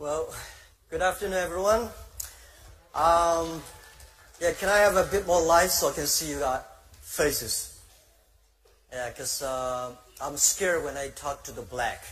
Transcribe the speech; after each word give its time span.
Well, 0.00 0.32
good 0.90 1.02
afternoon, 1.02 1.38
everyone. 1.38 1.88
Um, 2.94 3.60
yeah, 4.40 4.52
can 4.52 4.68
I 4.68 4.76
have 4.76 4.94
a 4.94 5.02
bit 5.10 5.26
more 5.26 5.42
light 5.42 5.70
so 5.70 5.88
I 5.88 5.92
can 5.92 6.06
see 6.06 6.30
your 6.30 6.62
faces? 7.00 7.80
Yeah, 8.92 9.08
because 9.08 9.42
uh, 9.42 9.90
I'm 10.20 10.36
scared 10.36 10.84
when 10.84 10.96
I 10.96 11.08
talk 11.08 11.42
to 11.44 11.50
the 11.50 11.62
black. 11.62 12.04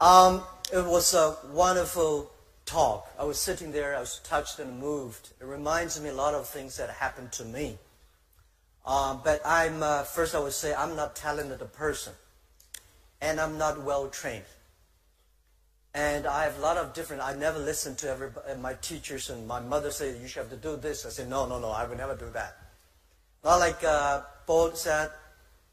Um, 0.00 0.42
it 0.72 0.84
was 0.84 1.14
a 1.14 1.36
wonderful 1.52 2.28
talk. 2.66 3.08
I 3.16 3.22
was 3.22 3.38
sitting 3.40 3.70
there, 3.70 3.94
I 3.94 4.00
was 4.00 4.20
touched 4.24 4.58
and 4.58 4.80
moved. 4.80 5.28
It 5.40 5.44
reminds 5.44 6.00
me 6.00 6.08
a 6.08 6.14
lot 6.14 6.34
of 6.34 6.48
things 6.48 6.76
that 6.78 6.90
happened 6.90 7.30
to 7.34 7.44
me. 7.44 7.78
Um, 8.84 9.20
but 9.22 9.40
I'm, 9.44 9.84
uh, 9.84 10.02
first 10.02 10.34
I 10.34 10.40
would 10.40 10.52
say 10.52 10.74
I'm 10.74 10.96
not 10.96 11.14
talented 11.14 11.62
a 11.62 11.66
person. 11.66 12.12
And 13.20 13.38
I'm 13.40 13.56
not 13.56 13.84
well 13.84 14.08
trained. 14.08 14.42
And 15.94 16.26
I 16.26 16.44
have 16.44 16.58
a 16.58 16.62
lot 16.62 16.78
of 16.78 16.94
different, 16.94 17.22
I 17.22 17.34
never 17.34 17.58
listened 17.58 17.98
to 17.98 18.08
every, 18.08 18.30
my 18.60 18.74
teachers 18.74 19.28
and 19.28 19.46
my 19.46 19.60
mother 19.60 19.90
say, 19.90 20.18
you 20.18 20.26
should 20.26 20.40
have 20.40 20.50
to 20.50 20.56
do 20.56 20.76
this. 20.76 21.04
I 21.04 21.10
said, 21.10 21.28
no, 21.28 21.46
no, 21.46 21.58
no, 21.58 21.68
I 21.68 21.86
would 21.86 21.98
never 21.98 22.16
do 22.16 22.30
that. 22.32 22.56
Not 23.44 23.56
like 23.56 23.84
uh, 23.84 24.22
Paul 24.46 24.72
said, 24.74 25.10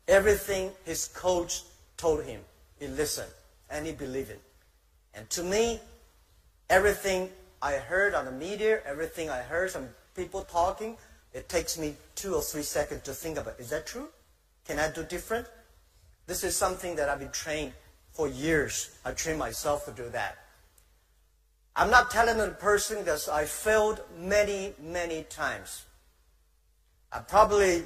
everything 0.07 0.71
his 0.83 1.07
coach 1.07 1.63
told 1.95 2.25
him, 2.25 2.41
he 2.79 2.87
listened 2.87 3.31
and 3.69 3.85
he 3.85 3.93
believed 3.93 4.31
it. 4.31 4.41
And 5.13 5.29
to 5.31 5.43
me, 5.43 5.79
everything 6.70 7.29
I 7.61 7.73
heard 7.73 8.13
on 8.13 8.25
the 8.25 8.31
media, 8.31 8.81
everything 8.85 9.29
I 9.29 9.41
heard 9.41 9.71
from 9.71 9.87
people 10.15 10.41
talking, 10.41 10.97
it 11.33 11.47
takes 11.47 11.77
me 11.77 11.95
two 12.15 12.35
or 12.35 12.41
three 12.41 12.63
seconds 12.63 13.03
to 13.03 13.13
think 13.13 13.37
about, 13.37 13.59
is 13.59 13.70
that 13.70 13.87
true? 13.87 14.09
Can 14.65 14.79
I 14.79 14.91
do 14.91 15.03
different? 15.03 15.47
This 16.27 16.43
is 16.43 16.55
something 16.57 16.95
that 16.97 17.07
I've 17.07 17.20
been 17.20 17.31
trained 17.31 17.73
for 18.19 18.27
years. 18.27 18.89
I 19.05 19.13
trained 19.13 19.39
myself 19.39 19.85
to 19.85 19.91
do 19.91 20.09
that. 20.09 20.37
I'm 21.73 21.89
not 21.89 22.12
talented 22.12 22.59
person 22.59 22.99
because 22.99 23.29
I 23.29 23.45
failed 23.45 24.01
many, 24.17 24.73
many 24.77 25.23
times. 25.23 25.85
I 27.13 27.20
probably, 27.20 27.84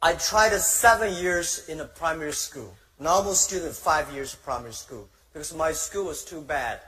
I 0.00 0.12
tried 0.12 0.52
seven 0.60 1.12
years 1.12 1.68
in 1.68 1.80
a 1.80 1.86
primary 1.86 2.30
school. 2.30 2.72
Normal 3.00 3.34
student, 3.34 3.74
five 3.74 4.12
years 4.14 4.34
of 4.34 4.44
primary 4.44 4.74
school. 4.74 5.08
Because 5.32 5.52
my 5.56 5.72
school 5.72 6.04
was 6.04 6.24
too 6.24 6.40
bad. 6.40 6.78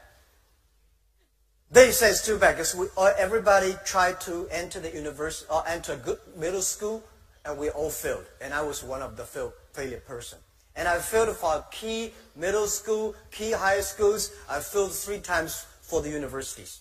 They 1.73 1.91
say 1.91 2.11
it's 2.11 2.25
too 2.25 2.39
bad 2.39 2.53
because 2.53 2.77
we, 2.77 2.87
uh, 2.97 3.15
everybody 3.19 3.75
tried 3.85 4.21
to 4.21 4.47
enter 4.53 4.79
the 4.79 4.93
university 4.93 5.51
or 5.51 5.67
uh, 5.67 5.75
enter 5.75 5.95
a 5.95 5.97
good 5.97 6.21
middle 6.37 6.63
school 6.63 7.03
and 7.45 7.59
we 7.59 7.71
all 7.71 7.91
failed. 7.91 8.27
And 8.41 8.55
I 8.55 8.63
was 8.63 8.85
one 8.85 9.03
of 9.03 9.17
the 9.17 9.25
failed, 9.25 9.55
failure 9.73 10.05
person. 10.07 10.39
And 10.75 10.89
I 10.89 10.99
failed 10.99 11.37
for 11.37 11.65
key 11.71 12.13
middle 12.35 12.67
school, 12.67 13.15
key 13.31 13.53
high 13.53 13.81
schools. 13.81 14.33
I 14.49 14.61
failed 14.61 14.93
three 14.93 15.21
times 15.21 15.67
for 15.83 16.01
the 16.01 16.09
universities. 16.09 16.81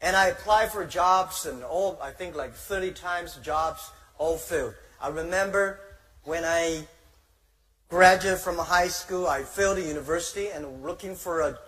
And 0.00 0.16
I 0.16 0.28
applied 0.28 0.70
for 0.70 0.84
jobs 0.84 1.44
and 1.46 1.62
all, 1.62 1.98
I 2.00 2.10
think 2.10 2.36
like 2.36 2.54
30 2.54 2.92
times 2.92 3.36
jobs, 3.42 3.90
all 4.16 4.36
failed. 4.38 4.74
I 5.00 5.08
remember 5.08 5.80
when 6.24 6.44
I 6.44 6.86
graduated 7.88 8.40
from 8.40 8.58
a 8.58 8.64
high 8.64 8.88
school, 8.88 9.26
I 9.26 9.42
failed 9.42 9.78
the 9.78 9.82
university 9.82 10.48
and 10.48 10.82
looking 10.82 11.14
for 11.14 11.40
a 11.40 11.58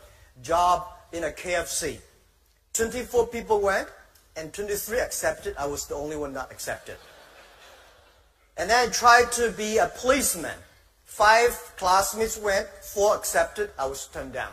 job 0.42 0.86
in 1.12 1.24
a 1.24 1.30
KFC. 1.30 1.98
24 2.72 3.26
people 3.28 3.60
went 3.60 3.88
and 4.36 4.52
23 4.52 5.00
accepted. 5.00 5.54
I 5.58 5.66
was 5.66 5.86
the 5.86 5.94
only 5.94 6.16
one 6.16 6.32
not 6.32 6.52
accepted. 6.52 6.96
And 8.56 8.70
then 8.70 8.88
I 8.88 8.92
tried 8.92 9.32
to 9.32 9.50
be 9.50 9.78
a 9.78 9.90
policeman. 9.96 10.56
Five 11.10 11.74
classmates 11.76 12.38
went, 12.38 12.68
four 12.68 13.16
accepted, 13.16 13.70
I 13.76 13.86
was 13.86 14.06
turned 14.06 14.32
down. 14.32 14.52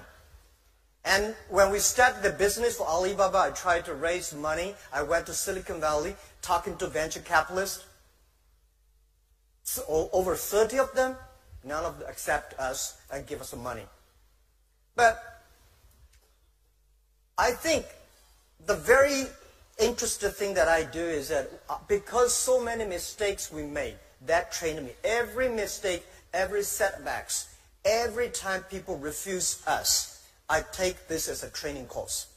And 1.05 1.35
when 1.49 1.71
we 1.71 1.77
started 1.77 2.23
the 2.23 2.31
business 2.31 2.75
for 2.75 2.87
Alibaba, 2.87 3.37
I 3.37 3.49
tried 3.51 3.85
to 3.85 3.93
raise 3.93 4.33
money. 4.33 4.73
I 4.91 5.03
went 5.03 5.27
to 5.27 5.33
Silicon 5.33 5.79
Valley, 5.79 6.15
talking 6.41 6.75
to 6.77 6.87
venture 6.87 7.19
capitalists. 7.19 7.85
So 9.61 10.09
over 10.11 10.35
30 10.35 10.79
of 10.79 10.91
them, 10.95 11.15
none 11.63 11.85
of 11.85 11.99
them 11.99 12.09
accept 12.09 12.59
us 12.59 12.97
and 13.13 13.27
give 13.27 13.39
us 13.39 13.51
the 13.51 13.57
money. 13.57 13.85
But 14.95 15.43
I 17.37 17.51
think 17.51 17.85
the 18.65 18.75
very 18.75 19.25
interesting 19.77 20.31
thing 20.31 20.55
that 20.55 20.67
I 20.67 20.85
do 20.85 21.05
is 21.05 21.29
that 21.29 21.51
uh, 21.69 21.77
because 21.87 22.33
so 22.33 22.59
many 22.59 22.83
mistakes 22.83 23.51
we 23.51 23.61
made, 23.61 23.95
that 24.25 24.51
trained 24.51 24.83
me. 24.83 24.91
Every 25.03 25.49
mistake 25.49 26.03
every 26.33 26.63
setbacks, 26.63 27.55
every 27.85 28.29
time 28.29 28.63
people 28.63 28.97
refuse 28.97 29.63
us, 29.67 30.25
I 30.49 30.61
take 30.71 31.07
this 31.07 31.27
as 31.27 31.43
a 31.43 31.49
training 31.49 31.85
course. 31.87 32.27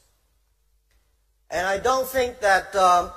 And 1.49 1.67
I 1.67 1.77
don't 1.77 2.07
think 2.07 2.39
that 2.39 2.75
um, 2.75 3.11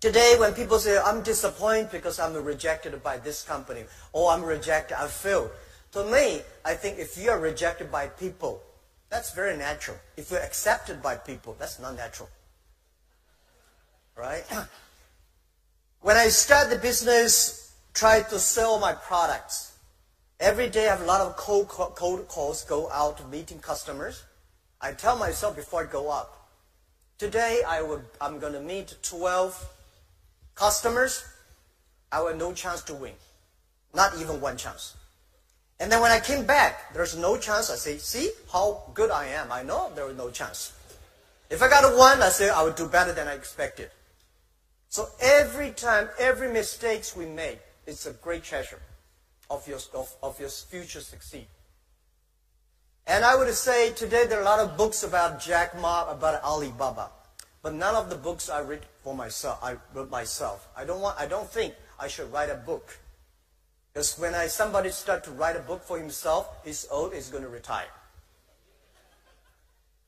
today 0.00 0.36
when 0.38 0.52
people 0.54 0.78
say, 0.78 0.98
I'm 0.98 1.22
disappointed 1.22 1.90
because 1.90 2.18
I'm 2.18 2.34
rejected 2.34 3.02
by 3.02 3.18
this 3.18 3.42
company, 3.42 3.84
or 4.12 4.30
I'm 4.30 4.44
rejected, 4.44 5.00
I 5.00 5.06
failed. 5.08 5.50
To 5.92 6.04
me, 6.04 6.40
I 6.64 6.74
think 6.74 6.98
if 6.98 7.18
you 7.18 7.30
are 7.30 7.38
rejected 7.38 7.90
by 7.92 8.08
people, 8.08 8.62
that's 9.10 9.34
very 9.34 9.56
natural. 9.56 9.98
If 10.16 10.30
you're 10.30 10.40
accepted 10.40 11.02
by 11.02 11.16
people, 11.16 11.54
that's 11.58 11.78
not 11.78 11.96
natural. 11.96 12.28
Right? 14.16 14.44
When 16.02 16.16
I 16.16 16.28
started 16.28 16.76
the 16.76 16.82
business, 16.82 17.61
tried 17.94 18.28
to 18.30 18.38
sell 18.38 18.78
my 18.78 18.92
products, 18.92 19.72
Every 20.42 20.68
day 20.68 20.88
I 20.88 20.90
have 20.90 21.02
a 21.02 21.04
lot 21.04 21.20
of 21.20 21.36
cold, 21.36 21.68
cold 21.68 22.26
calls 22.26 22.64
go 22.64 22.90
out 22.90 23.30
meeting 23.30 23.60
customers. 23.60 24.24
I 24.80 24.90
tell 24.90 25.16
myself 25.16 25.54
before 25.54 25.84
I 25.84 25.86
go 25.86 26.10
up, 26.10 26.48
today 27.16 27.62
I 27.64 27.80
will, 27.82 28.02
I'm 28.20 28.40
going 28.40 28.54
to 28.54 28.60
meet 28.60 28.92
12 29.04 29.68
customers. 30.56 31.24
I 32.10 32.20
have 32.22 32.36
no 32.36 32.52
chance 32.52 32.82
to 32.82 32.94
win. 32.94 33.12
Not 33.94 34.18
even 34.20 34.40
one 34.40 34.56
chance. 34.56 34.96
And 35.78 35.92
then 35.92 36.00
when 36.00 36.10
I 36.10 36.18
came 36.18 36.44
back, 36.44 36.92
there's 36.92 37.16
no 37.16 37.36
chance. 37.36 37.70
I 37.70 37.76
say, 37.76 37.98
see 37.98 38.30
how 38.52 38.82
good 38.94 39.12
I 39.12 39.26
am. 39.26 39.52
I 39.52 39.62
know 39.62 39.92
there 39.94 40.06
was 40.06 40.16
no 40.16 40.28
chance. 40.30 40.72
If 41.50 41.62
I 41.62 41.68
got 41.68 41.84
a 41.84 41.96
one, 41.96 42.20
I 42.20 42.30
say 42.30 42.50
I 42.50 42.64
would 42.64 42.74
do 42.74 42.88
better 42.88 43.12
than 43.12 43.28
I 43.28 43.34
expected. 43.34 43.90
So 44.88 45.06
every 45.20 45.70
time, 45.70 46.08
every 46.18 46.52
mistakes 46.52 47.14
we 47.14 47.26
make, 47.26 47.60
it's 47.86 48.06
a 48.06 48.12
great 48.12 48.44
treasure 48.44 48.80
of 49.50 49.66
your, 49.68 49.78
of, 49.94 50.14
of 50.22 50.38
your 50.40 50.48
future 50.48 51.00
succeed. 51.00 51.46
And 53.06 53.24
I 53.24 53.34
would 53.36 53.52
say 53.54 53.92
today 53.92 54.26
there 54.26 54.38
are 54.38 54.42
a 54.42 54.44
lot 54.44 54.60
of 54.60 54.76
books 54.76 55.02
about 55.02 55.40
Jack 55.40 55.78
Ma, 55.80 56.10
about 56.10 56.42
Alibaba. 56.42 57.10
But 57.62 57.74
none 57.74 57.94
of 57.94 58.10
the 58.10 58.16
books 58.16 58.48
I 58.48 58.60
read 58.60 58.80
for 59.02 59.14
myself, 59.14 59.58
I 59.62 59.76
wrote 59.94 60.10
myself. 60.10 60.68
I 60.76 60.84
don't 60.84 61.00
want, 61.00 61.18
I 61.18 61.26
don't 61.26 61.48
think 61.48 61.74
I 61.98 62.08
should 62.08 62.32
write 62.32 62.50
a 62.50 62.54
book. 62.54 62.98
Because 63.92 64.18
when 64.18 64.34
I, 64.34 64.46
somebody 64.46 64.90
start 64.90 65.22
to 65.24 65.30
write 65.32 65.56
a 65.56 65.60
book 65.60 65.82
for 65.84 65.98
himself, 65.98 66.48
he's 66.64 66.86
old, 66.90 67.14
he's 67.14 67.28
going 67.28 67.42
to 67.42 67.48
retire. 67.48 67.86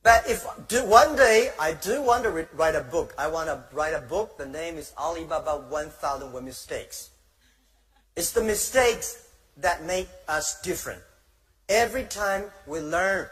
But 0.03 0.29
if 0.29 0.47
do, 0.69 0.85
one 0.85 1.17
day 1.17 1.51
I 1.59 1.73
do 1.73 2.03
want 2.03 2.25
to 2.25 2.47
write 2.55 2.75
a 2.75 2.83
book, 2.83 3.15
I 3.17 3.29
want 3.29 3.49
to 3.49 3.63
write 3.73 3.95
a 3.95 4.01
book. 4.01 4.37
The 4.37 4.47
name 4.47 4.77
is 4.77 4.93
Alibaba 4.99 5.67
1001 5.69 6.45
Mistakes. 6.45 7.11
It's 8.17 8.31
the 8.31 8.45
mistakes 8.45 9.29
that 9.57 9.85
make 9.85 10.09
us 10.29 10.61
different. 10.63 11.03
Every 11.69 12.05
time 12.05 12.45
we 12.67 12.81
learn 12.81 13.29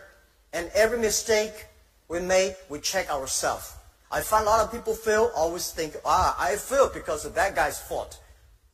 and 0.52 0.70
every 0.74 0.98
mistake 0.98 1.66
we 2.08 2.20
make, 2.20 2.56
we 2.68 2.80
check 2.80 3.10
ourselves. 3.10 3.74
I 4.10 4.20
find 4.20 4.44
a 4.44 4.50
lot 4.50 4.64
of 4.64 4.72
people 4.72 4.94
fail, 4.94 5.30
always 5.34 5.70
think, 5.70 5.96
ah, 6.04 6.36
I 6.38 6.56
failed 6.56 6.92
because 6.92 7.24
of 7.24 7.34
that 7.34 7.54
guy's 7.54 7.80
fault. 7.80 8.20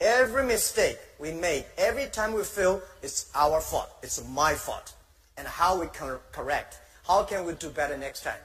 Every 0.00 0.44
mistake 0.44 0.98
we 1.18 1.32
make, 1.32 1.66
every 1.76 2.06
time 2.06 2.32
we 2.32 2.42
fail, 2.42 2.80
it's 3.02 3.30
our 3.34 3.60
fault. 3.60 3.90
It's 4.02 4.26
my 4.28 4.54
fault. 4.54 4.94
And 5.36 5.46
how 5.46 5.80
we 5.80 5.86
can 5.88 6.18
correct. 6.32 6.78
How 7.06 7.22
can 7.22 7.44
we 7.44 7.54
do 7.54 7.70
better 7.70 7.96
next 7.96 8.22
time? 8.22 8.40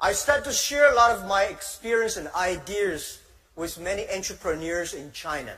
I 0.00 0.12
start 0.12 0.44
to 0.44 0.52
share 0.52 0.92
a 0.92 0.96
lot 0.96 1.12
of 1.12 1.26
my 1.26 1.44
experience 1.44 2.16
and 2.16 2.28
ideas 2.34 3.20
with 3.56 3.78
many 3.78 4.08
entrepreneurs 4.10 4.94
in 4.94 5.12
China. 5.12 5.54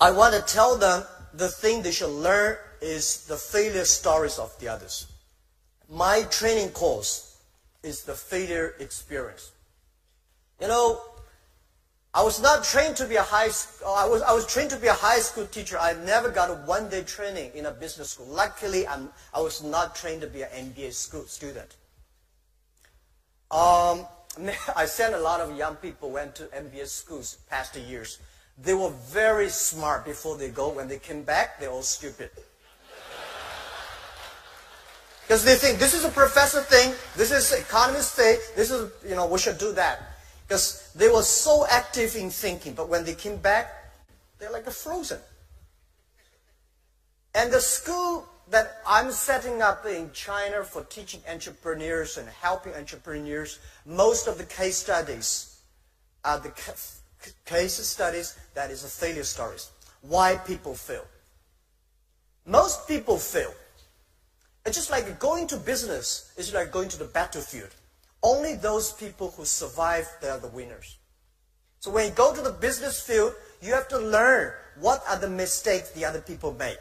I 0.00 0.10
want 0.10 0.34
to 0.34 0.42
tell 0.42 0.76
them 0.76 1.04
the 1.32 1.48
thing 1.48 1.82
they 1.82 1.92
should 1.92 2.10
learn 2.10 2.56
is 2.80 3.26
the 3.26 3.36
failure 3.36 3.84
stories 3.84 4.38
of 4.38 4.58
the 4.58 4.68
others. 4.68 5.06
My 5.88 6.22
training 6.30 6.70
course 6.70 7.38
is 7.82 8.02
the 8.02 8.14
failure 8.14 8.74
experience. 8.78 9.52
You 10.60 10.68
know, 10.68 11.00
I 12.12 12.22
was 12.22 12.40
not 12.40 12.64
trained 12.64 12.96
to 12.96 13.06
be 13.06 13.16
a 13.16 13.22
high 13.22 13.50
I 13.86 14.08
was 14.08 14.22
I 14.22 14.32
was 14.32 14.46
trained 14.46 14.70
to 14.70 14.78
be 14.78 14.86
a 14.86 14.94
high 14.94 15.18
school 15.18 15.46
teacher. 15.46 15.78
I 15.78 15.92
never 16.04 16.30
got 16.30 16.50
a 16.50 16.54
one 16.64 16.88
day 16.88 17.02
training 17.02 17.50
in 17.54 17.66
a 17.66 17.70
business 17.70 18.10
school. 18.10 18.26
Luckily, 18.26 18.88
I'm, 18.88 19.10
I 19.34 19.40
was 19.40 19.62
not 19.62 19.94
trained 19.94 20.22
to 20.22 20.26
be 20.26 20.42
an 20.42 20.48
MBA 20.72 20.94
school 20.94 21.26
student. 21.26 21.76
Um, 23.50 24.06
I 24.76 24.86
sent 24.86 25.14
a 25.14 25.20
lot 25.20 25.40
of 25.40 25.56
young 25.56 25.76
people 25.76 26.10
went 26.10 26.34
to 26.36 26.44
MBA 26.44 26.86
schools 26.86 27.38
past 27.50 27.76
years. 27.76 28.18
They 28.58 28.74
were 28.74 28.90
very 28.90 29.48
smart 29.48 30.04
before 30.04 30.36
they 30.36 30.48
go. 30.48 30.70
When 30.70 30.88
they 30.88 30.98
came 30.98 31.22
back, 31.22 31.60
they're 31.60 31.70
all 31.70 31.82
stupid. 31.82 32.30
Because 35.22 35.44
they 35.44 35.56
think 35.56 35.78
this 35.78 35.92
is 35.92 36.04
a 36.04 36.08
professor 36.08 36.60
thing, 36.60 36.94
this 37.16 37.32
is 37.32 37.52
economist 37.52 38.14
thing, 38.14 38.38
this 38.54 38.70
is, 38.70 38.92
you 39.04 39.16
know, 39.16 39.26
we 39.26 39.38
should 39.38 39.58
do 39.58 39.72
that. 39.72 40.00
Because 40.46 40.92
they 40.94 41.08
were 41.08 41.24
so 41.24 41.66
active 41.68 42.14
in 42.14 42.30
thinking, 42.30 42.74
but 42.74 42.88
when 42.88 43.04
they 43.04 43.14
came 43.14 43.36
back, 43.36 43.92
they're 44.38 44.52
like 44.52 44.68
a 44.68 44.70
frozen. 44.70 45.18
And 47.34 47.52
the 47.52 47.60
school 47.60 48.28
that 48.50 48.80
I'm 48.86 49.10
setting 49.10 49.60
up 49.60 49.84
in 49.84 50.12
China 50.12 50.62
for 50.62 50.84
teaching 50.84 51.20
entrepreneurs 51.28 52.16
and 52.18 52.28
helping 52.28 52.72
entrepreneurs, 52.74 53.58
most 53.84 54.28
of 54.28 54.38
the 54.38 54.44
case 54.44 54.76
studies 54.76 55.58
are 56.24 56.38
the 56.38 56.50
case 57.44 57.74
studies 57.74 58.36
that 58.54 58.70
is 58.70 58.84
a 58.84 58.88
failure 58.88 59.24
stories. 59.24 59.70
Why 60.02 60.36
people 60.36 60.74
fail. 60.74 61.04
Most 62.44 62.86
people 62.86 63.18
fail. 63.18 63.52
It's 64.64 64.76
just 64.76 64.90
like 64.90 65.18
going 65.18 65.46
to 65.48 65.56
business 65.56 66.32
is 66.36 66.52
like 66.52 66.72
going 66.72 66.88
to 66.90 66.98
the 66.98 67.04
battlefield. 67.04 67.70
Only 68.22 68.54
those 68.54 68.92
people 68.92 69.32
who 69.36 69.44
survive, 69.44 70.08
they 70.20 70.28
are 70.28 70.38
the 70.38 70.48
winners. 70.48 70.96
So 71.80 71.90
when 71.90 72.06
you 72.06 72.12
go 72.12 72.34
to 72.34 72.40
the 72.40 72.50
business 72.50 73.00
field, 73.00 73.34
you 73.62 73.72
have 73.72 73.88
to 73.88 73.98
learn 73.98 74.52
what 74.80 75.02
are 75.08 75.18
the 75.18 75.30
mistakes 75.30 75.90
the 75.90 76.04
other 76.04 76.20
people 76.20 76.52
make. 76.54 76.80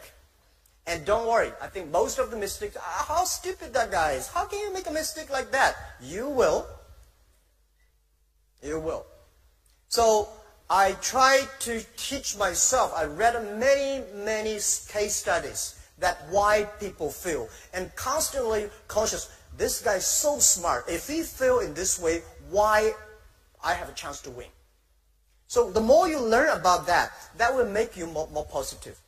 And 0.87 1.05
don't 1.05 1.27
worry, 1.27 1.51
I 1.61 1.67
think 1.67 1.91
most 1.91 2.19
of 2.19 2.29
the 2.29 2.37
mistakes, 2.37 2.77
ah, 2.79 3.05
how 3.07 3.23
stupid 3.23 3.73
that 3.73 3.91
guy 3.91 4.11
is. 4.13 4.27
How 4.27 4.45
can 4.45 4.59
you 4.59 4.73
make 4.73 4.87
a 4.87 4.91
mistake 4.91 5.31
like 5.31 5.51
that? 5.51 5.75
You 6.01 6.29
will. 6.29 6.67
You 8.63 8.79
will. 8.79 9.05
So 9.89 10.29
I 10.69 10.93
try 10.93 11.43
to 11.59 11.83
teach 11.97 12.37
myself. 12.37 12.93
I 12.95 13.05
read 13.05 13.33
many, 13.59 14.03
many 14.13 14.53
case 14.53 15.15
studies 15.15 15.79
that 15.99 16.25
why 16.29 16.63
people 16.79 17.09
fail. 17.09 17.49
And 17.73 17.93
constantly 17.95 18.69
conscious, 18.87 19.29
this 19.57 19.81
guy 19.81 19.95
is 19.95 20.05
so 20.05 20.39
smart. 20.39 20.85
If 20.89 21.07
he 21.07 21.21
fail 21.21 21.59
in 21.59 21.73
this 21.73 21.99
way, 21.99 22.21
why 22.49 22.93
I 23.63 23.73
have 23.73 23.89
a 23.89 23.93
chance 23.93 24.21
to 24.21 24.31
win? 24.31 24.47
So 25.47 25.71
the 25.71 25.81
more 25.81 26.09
you 26.09 26.19
learn 26.19 26.49
about 26.49 26.87
that, 26.87 27.11
that 27.37 27.55
will 27.55 27.69
make 27.69 27.95
you 27.95 28.07
more, 28.07 28.27
more 28.29 28.45
positive. 28.45 28.99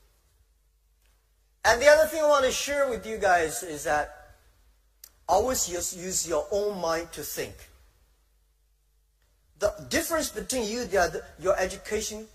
And 1.66 1.82
the 1.82 1.88
other 1.88 2.08
thing 2.08 2.24
I 2.24 2.28
want 2.28 2.46
to 2.46 2.52
share 2.52 2.90
with 2.90 3.06
you 3.06 3.18
guys 3.18 3.64
is 3.64 3.84
that 3.84 4.36
always 5.28 5.68
use, 5.68 5.98
use 5.98 6.28
your 6.28 6.48
own 6.52 6.80
mind 6.80 7.12
to 7.14 7.24
think. 7.24 7.56
Difference 9.90 10.30
between 10.30 10.68
you, 10.68 10.86
the, 10.86 10.98
other, 10.98 11.26
your 11.40 11.58
education, 11.58 12.26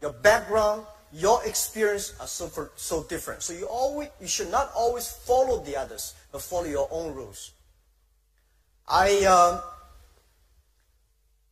your 0.00 0.12
background, 0.12 0.84
your 1.12 1.44
experience 1.44 2.14
are 2.20 2.26
so, 2.26 2.48
for, 2.48 2.72
so 2.76 3.04
different. 3.04 3.42
So 3.42 3.52
you 3.52 3.66
always 3.66 4.08
you 4.20 4.26
should 4.26 4.50
not 4.50 4.70
always 4.76 5.08
follow 5.10 5.62
the 5.62 5.76
others, 5.76 6.14
but 6.32 6.42
follow 6.42 6.66
your 6.66 6.88
own 6.90 7.14
rules. 7.14 7.52
I 8.88 9.24
um, 9.24 9.62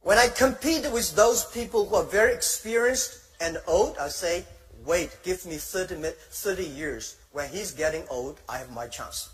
when 0.02 0.18
I 0.18 0.28
compete 0.28 0.90
with 0.90 1.14
those 1.14 1.44
people 1.44 1.86
who 1.86 1.94
are 1.94 2.04
very 2.04 2.34
experienced 2.34 3.20
and 3.40 3.58
old, 3.68 3.96
I 3.98 4.08
say, 4.08 4.44
wait, 4.84 5.16
give 5.22 5.46
me 5.46 5.56
30, 5.56 6.10
30 6.30 6.64
years. 6.64 7.16
When 7.30 7.48
he's 7.48 7.70
getting 7.70 8.04
old, 8.10 8.40
I 8.48 8.58
have 8.58 8.72
my 8.72 8.88
chance. 8.88 9.30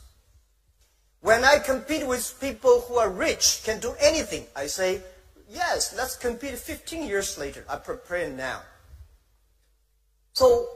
When 1.20 1.43
I 1.43 1.58
compete 1.58 2.06
with 2.06 2.38
people 2.38 2.82
who 2.82 2.96
are 2.96 3.10
rich, 3.10 3.62
can 3.64 3.81
do 3.81 3.94
anything, 3.99 4.46
I 4.55 4.66
say, 4.66 5.02
yes, 5.48 5.94
let's 5.96 6.16
compete 6.16 6.58
15 6.58 7.06
years 7.06 7.38
later. 7.38 7.64
I 7.68 7.76
prepare 7.76 8.28
now. 8.30 8.62
So 10.32 10.68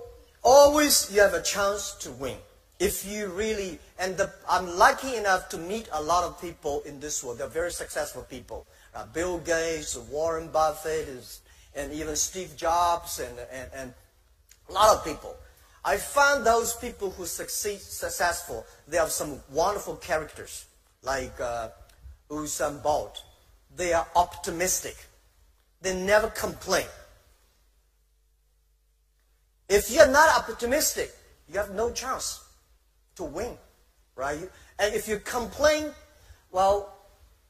always 0.42 1.12
you 1.14 1.20
have 1.20 1.34
a 1.34 1.42
chance 1.42 1.94
to 2.00 2.10
win. 2.12 2.36
If 2.78 3.06
you 3.06 3.28
really, 3.28 3.78
and 3.98 4.16
the, 4.16 4.32
I'm 4.48 4.76
lucky 4.76 5.14
enough 5.14 5.48
to 5.50 5.58
meet 5.58 5.88
a 5.92 6.02
lot 6.02 6.24
of 6.24 6.40
people 6.40 6.82
in 6.84 6.98
this 6.98 7.22
world. 7.22 7.38
They're 7.38 7.46
very 7.46 7.70
successful 7.70 8.26
people. 8.28 8.66
Uh, 8.92 9.06
Bill 9.06 9.38
Gates, 9.38 9.96
Warren 9.96 10.48
Buffett, 10.48 11.06
is, 11.06 11.42
and 11.76 11.92
even 11.92 12.16
Steve 12.16 12.56
Jobs, 12.56 13.20
and, 13.20 13.38
and, 13.52 13.70
and 13.72 13.94
a 14.68 14.72
lot 14.72 14.96
of 14.96 15.04
people. 15.04 15.36
I 15.84 15.96
found 15.96 16.44
those 16.44 16.74
people 16.74 17.10
who 17.10 17.26
succeed 17.26 17.80
successful, 17.80 18.66
they 18.86 18.96
have 18.96 19.10
some 19.10 19.40
wonderful 19.50 19.96
characters, 19.96 20.66
like 21.02 21.40
uh, 21.40 21.68
Usain 22.30 22.82
Bolt. 22.82 23.22
They 23.76 23.92
are 23.92 24.06
optimistic. 24.14 24.96
They 25.80 25.94
never 25.94 26.28
complain. 26.28 26.86
If 29.68 29.90
you're 29.90 30.10
not 30.10 30.28
optimistic, 30.36 31.10
you 31.48 31.58
have 31.58 31.74
no 31.74 31.90
chance 31.92 32.44
to 33.16 33.24
win, 33.24 33.56
right? 34.16 34.50
And 34.78 34.94
if 34.94 35.08
you 35.08 35.18
complain, 35.18 35.90
well, 36.50 36.94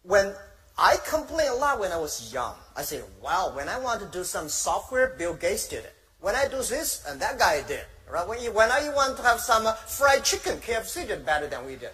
when 0.02 0.32
I 0.78 0.96
complained 1.06 1.50
a 1.50 1.54
lot 1.56 1.80
when 1.80 1.92
I 1.92 1.98
was 1.98 2.32
young. 2.32 2.54
I 2.76 2.82
said, 2.82 3.04
wow, 3.22 3.52
when 3.54 3.69
I 3.69 3.78
want 3.78 4.00
to 4.00 4.06
do 4.06 4.24
some 4.24 4.48
software, 4.48 5.14
Bill 5.19 5.34
Gates 5.34 5.69
did 5.69 5.84
it. 5.84 5.94
When 6.20 6.34
I 6.34 6.48
do 6.48 6.62
this, 6.62 7.04
and 7.06 7.20
that 7.20 7.38
guy 7.38 7.62
did. 7.62 7.84
Right? 8.10 8.26
When, 8.26 8.42
you, 8.42 8.52
when 8.52 8.70
I 8.70 8.90
want 8.94 9.16
to 9.19 9.22
have 9.22 9.40
some 9.40 9.66
fried 9.86 10.24
chicken, 10.24 10.58
KFC 10.58 11.06
did 11.06 11.24
better 11.24 11.46
than 11.46 11.64
we 11.66 11.76
did. 11.76 11.90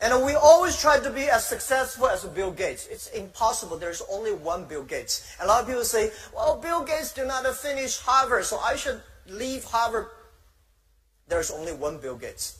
And 0.00 0.24
we 0.24 0.34
always 0.34 0.80
try 0.80 0.98
to 0.98 1.10
be 1.10 1.28
as 1.28 1.46
successful 1.46 2.08
as 2.08 2.24
Bill 2.24 2.50
Gates. 2.50 2.86
It's 2.90 3.08
impossible. 3.08 3.76
There's 3.76 4.02
only 4.10 4.32
one 4.32 4.64
Bill 4.64 4.82
Gates. 4.82 5.36
A 5.40 5.46
lot 5.46 5.60
of 5.60 5.66
people 5.66 5.84
say, 5.84 6.10
well, 6.34 6.56
Bill 6.56 6.82
Gates 6.82 7.12
did 7.12 7.28
not 7.28 7.44
finish 7.54 7.98
Harvard, 7.98 8.44
so 8.44 8.58
I 8.58 8.76
should 8.76 9.02
leave 9.26 9.64
Harvard. 9.64 10.06
There's 11.28 11.50
only 11.50 11.74
one 11.74 11.98
Bill 11.98 12.16
Gates. 12.16 12.58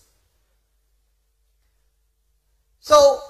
So, 2.81 3.21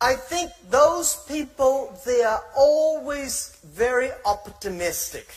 I 0.00 0.14
think 0.14 0.50
those 0.70 1.16
people, 1.28 1.96
they 2.06 2.22
are 2.22 2.42
always 2.56 3.58
very 3.64 4.10
optimistic. 4.24 5.28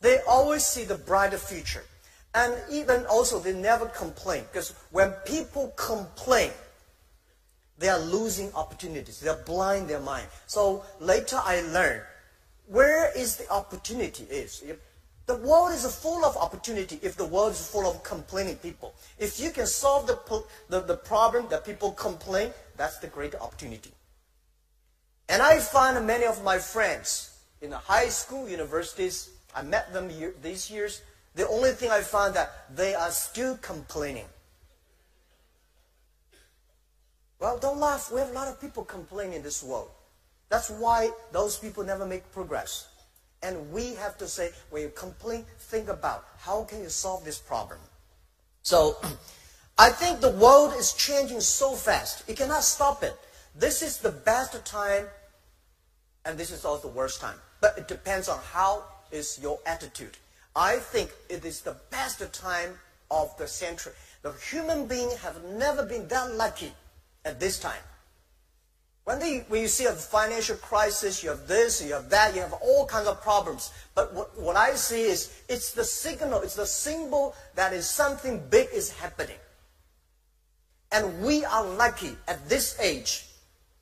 They 0.00 0.18
always 0.26 0.64
see 0.64 0.84
the 0.84 0.96
brighter 0.96 1.38
future. 1.38 1.84
And 2.34 2.54
even 2.70 3.06
also, 3.06 3.40
they 3.40 3.52
never 3.52 3.86
complain. 3.86 4.44
Because 4.50 4.74
when 4.90 5.10
people 5.24 5.72
complain, 5.76 6.52
they 7.78 7.88
are 7.88 7.98
losing 7.98 8.52
opportunities. 8.54 9.20
They're 9.20 9.42
blind 9.44 9.88
their 9.88 10.00
mind. 10.00 10.26
So 10.46 10.84
later 11.00 11.40
I 11.42 11.62
learned 11.62 12.02
where 12.66 13.10
is 13.18 13.36
the 13.36 13.50
opportunity 13.50 14.24
is. 14.24 14.62
The 15.26 15.36
world 15.36 15.72
is 15.72 15.84
full 15.96 16.24
of 16.24 16.36
opportunity 16.36 16.98
if 17.02 17.16
the 17.16 17.24
world 17.24 17.52
is 17.52 17.66
full 17.66 17.88
of 17.88 18.02
complaining 18.02 18.56
people. 18.56 18.94
If 19.18 19.40
you 19.40 19.50
can 19.50 19.66
solve 19.66 20.06
the, 20.06 20.18
the, 20.68 20.80
the 20.80 20.96
problem 20.96 21.46
that 21.50 21.64
people 21.64 21.92
complain, 21.92 22.50
that's 22.76 22.98
the 22.98 23.06
great 23.06 23.34
opportunity. 23.34 23.90
And 25.28 25.40
I 25.40 25.58
find 25.58 26.04
many 26.06 26.26
of 26.26 26.44
my 26.44 26.58
friends 26.58 27.38
in 27.62 27.70
the 27.70 27.78
high 27.78 28.08
school, 28.08 28.48
universities, 28.48 29.30
I 29.54 29.62
met 29.62 29.92
them 29.92 30.10
year, 30.10 30.34
these 30.42 30.70
years, 30.70 31.02
the 31.40 31.48
only 31.48 31.70
thing 31.70 31.90
I 31.90 32.02
found 32.02 32.34
that 32.34 32.76
they 32.76 32.94
are 32.94 33.10
still 33.10 33.56
complaining. 33.62 34.26
Well, 37.38 37.56
don't 37.56 37.80
laugh. 37.80 38.12
We 38.12 38.20
have 38.20 38.28
a 38.28 38.34
lot 38.34 38.48
of 38.48 38.60
people 38.60 38.84
complaining 38.84 39.36
in 39.36 39.42
this 39.42 39.62
world. 39.62 39.88
That's 40.50 40.68
why 40.68 41.08
those 41.32 41.56
people 41.56 41.82
never 41.82 42.04
make 42.04 42.30
progress. 42.30 42.88
And 43.42 43.72
we 43.72 43.94
have 43.94 44.18
to 44.18 44.28
say, 44.28 44.50
when 44.68 44.82
you 44.82 44.90
complain, 44.90 45.46
think 45.58 45.88
about 45.88 46.26
how 46.36 46.64
can 46.64 46.82
you 46.82 46.90
solve 46.90 47.24
this 47.24 47.38
problem. 47.38 47.78
So, 48.60 48.96
I 49.78 49.88
think 49.88 50.20
the 50.20 50.32
world 50.32 50.74
is 50.76 50.92
changing 50.92 51.40
so 51.40 51.72
fast. 51.72 52.28
You 52.28 52.34
cannot 52.34 52.64
stop 52.64 53.02
it. 53.02 53.16
This 53.56 53.80
is 53.80 53.96
the 53.96 54.12
best 54.12 54.62
time 54.66 55.06
and 56.26 56.36
this 56.36 56.50
is 56.50 56.66
also 56.66 56.88
the 56.88 56.94
worst 56.94 57.18
time. 57.22 57.38
But 57.62 57.78
it 57.78 57.88
depends 57.88 58.28
on 58.28 58.40
how 58.52 58.84
is 59.10 59.38
your 59.40 59.58
attitude. 59.64 60.18
I 60.54 60.76
think 60.76 61.10
it 61.28 61.44
is 61.44 61.60
the 61.60 61.76
best 61.90 62.20
time 62.32 62.78
of 63.10 63.36
the 63.38 63.46
century. 63.46 63.92
The 64.22 64.32
human 64.32 64.86
being 64.86 65.10
have 65.22 65.42
never 65.44 65.84
been 65.84 66.08
that 66.08 66.34
lucky 66.34 66.72
at 67.24 67.40
this 67.40 67.58
time. 67.58 67.82
When, 69.04 69.18
they, 69.18 69.38
when 69.48 69.62
you 69.62 69.68
see 69.68 69.86
a 69.86 69.92
financial 69.92 70.56
crisis, 70.56 71.22
you 71.24 71.30
have 71.30 71.48
this, 71.48 71.82
you 71.82 71.94
have 71.94 72.10
that, 72.10 72.34
you 72.34 72.42
have 72.42 72.52
all 72.52 72.86
kinds 72.86 73.08
of 73.08 73.20
problems. 73.22 73.72
But 73.94 74.14
what, 74.14 74.38
what 74.38 74.56
I 74.56 74.74
see 74.74 75.02
is 75.02 75.32
it's 75.48 75.72
the 75.72 75.84
signal, 75.84 76.42
it's 76.42 76.54
the 76.54 76.66
symbol 76.66 77.34
that 77.54 77.72
is 77.72 77.88
something 77.88 78.42
big 78.50 78.68
is 78.72 78.92
happening. 78.92 79.38
And 80.92 81.22
we 81.22 81.44
are 81.44 81.64
lucky 81.64 82.16
at 82.28 82.48
this 82.48 82.78
age, 82.80 83.26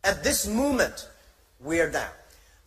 at 0.04 0.22
this 0.22 0.46
moment, 0.46 1.08
we 1.60 1.80
are 1.80 1.90
down. 1.90 2.10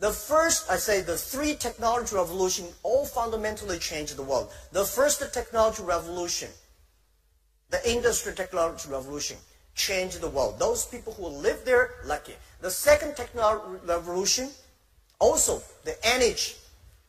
The 0.01 0.11
first, 0.11 0.69
I 0.69 0.77
say, 0.77 1.01
the 1.01 1.15
three 1.15 1.55
technology 1.55 2.15
revolution 2.15 2.65
all 2.81 3.05
fundamentally 3.05 3.77
changed 3.77 4.17
the 4.17 4.23
world. 4.23 4.51
The 4.73 4.83
first 4.83 5.21
technology 5.31 5.83
revolution, 5.83 6.49
the 7.69 7.79
industry 7.89 8.33
technology 8.33 8.89
revolution, 8.89 9.37
changed 9.75 10.19
the 10.19 10.27
world. 10.27 10.59
Those 10.59 10.85
people 10.85 11.13
who 11.13 11.27
live 11.27 11.63
there, 11.65 11.91
lucky. 12.03 12.33
The 12.61 12.71
second 12.71 13.15
technology 13.15 13.79
revolution, 13.85 14.49
Also, 15.21 15.61
the 15.83 15.95
energy, 16.03 16.55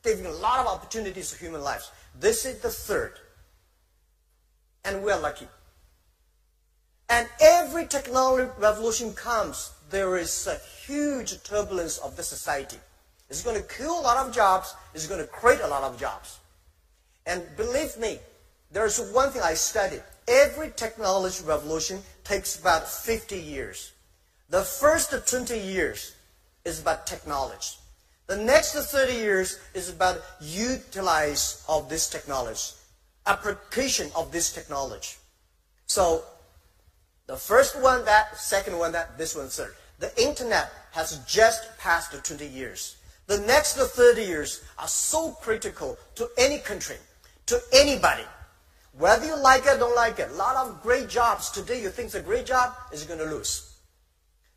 giving 0.04 0.26
a 0.26 0.30
lot 0.30 0.60
of 0.60 0.66
opportunities 0.66 1.30
to 1.30 1.38
human 1.38 1.62
lives. 1.62 1.90
This 2.20 2.44
is 2.44 2.60
the 2.60 2.68
third. 2.68 3.14
And 4.84 5.02
we 5.02 5.10
are 5.10 5.18
lucky. 5.18 5.48
And 7.08 7.26
every 7.40 7.86
technology 7.86 8.50
revolution 8.58 9.14
comes, 9.14 9.72
there 9.88 10.18
is 10.18 10.46
a 10.46 10.60
huge 10.92 11.42
turbulence 11.42 11.98
of 11.98 12.16
the 12.16 12.22
society. 12.22 12.76
It's 13.30 13.42
going 13.42 13.56
to 13.56 13.66
kill 13.66 13.98
a 13.98 14.04
lot 14.08 14.18
of 14.26 14.34
jobs. 14.34 14.74
It's 14.94 15.06
going 15.06 15.20
to 15.20 15.26
create 15.26 15.60
a 15.60 15.68
lot 15.68 15.82
of 15.82 15.98
jobs. 15.98 16.38
And 17.26 17.42
believe 17.56 17.96
me, 17.96 18.18
there's 18.70 18.98
one 19.12 19.30
thing 19.30 19.42
I 19.42 19.54
studied. 19.54 20.02
Every 20.28 20.70
technology 20.76 21.42
revolution 21.44 22.02
takes 22.24 22.58
about 22.60 22.88
50 22.88 23.38
years. 23.38 23.92
The 24.50 24.62
first 24.62 25.10
20 25.10 25.58
years 25.58 26.14
is 26.64 26.80
about 26.80 27.06
technology. 27.06 27.76
The 28.26 28.36
next 28.36 28.74
30 28.74 29.14
years 29.14 29.58
is 29.74 29.88
about 29.88 30.20
utilize 30.40 31.64
of 31.68 31.88
this 31.88 32.08
technology, 32.08 32.72
application 33.26 34.10
of 34.14 34.30
this 34.30 34.52
technology. 34.52 35.16
So 35.86 36.24
the 37.26 37.36
first 37.36 37.80
one, 37.80 38.04
that, 38.04 38.36
second 38.38 38.78
one, 38.78 38.92
that, 38.92 39.18
this 39.18 39.34
one, 39.34 39.48
third. 39.48 39.74
The 40.02 40.10
internet 40.20 40.68
has 40.90 41.20
just 41.28 41.78
passed 41.78 42.10
the 42.10 42.18
20 42.18 42.44
years. 42.44 42.96
The 43.28 43.38
next 43.38 43.76
30 43.76 44.20
years 44.20 44.64
are 44.76 44.88
so 44.88 45.30
critical 45.40 45.96
to 46.16 46.28
any 46.36 46.58
country, 46.58 46.96
to 47.46 47.60
anybody. 47.72 48.24
Whether 48.98 49.26
you 49.26 49.40
like 49.40 49.64
it 49.64 49.76
or 49.76 49.78
don't 49.78 49.94
like 49.94 50.18
it, 50.18 50.28
a 50.28 50.34
lot 50.34 50.56
of 50.56 50.82
great 50.82 51.08
jobs 51.08 51.52
today 51.52 51.80
you 51.80 51.88
think 51.88 52.08
is 52.08 52.16
a 52.16 52.20
great 52.20 52.46
job 52.46 52.74
is 52.92 53.04
going 53.04 53.20
to 53.20 53.26
lose. 53.26 53.76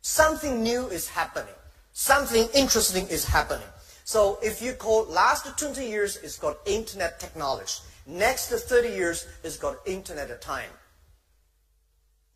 Something 0.02 0.64
new 0.64 0.88
is 0.88 1.08
happening. 1.08 1.54
Something 1.92 2.48
interesting 2.52 3.06
is 3.06 3.24
happening. 3.24 3.68
So 4.02 4.40
if 4.42 4.60
you 4.60 4.72
call 4.72 5.04
last 5.04 5.46
20 5.56 5.86
years, 5.88 6.16
it's 6.24 6.36
called 6.36 6.56
internet 6.66 7.20
technology. 7.20 7.82
Next 8.04 8.48
30 8.48 8.88
years 8.88 9.28
is 9.44 9.56
called 9.56 9.76
internet 9.86 10.42
time. 10.42 10.70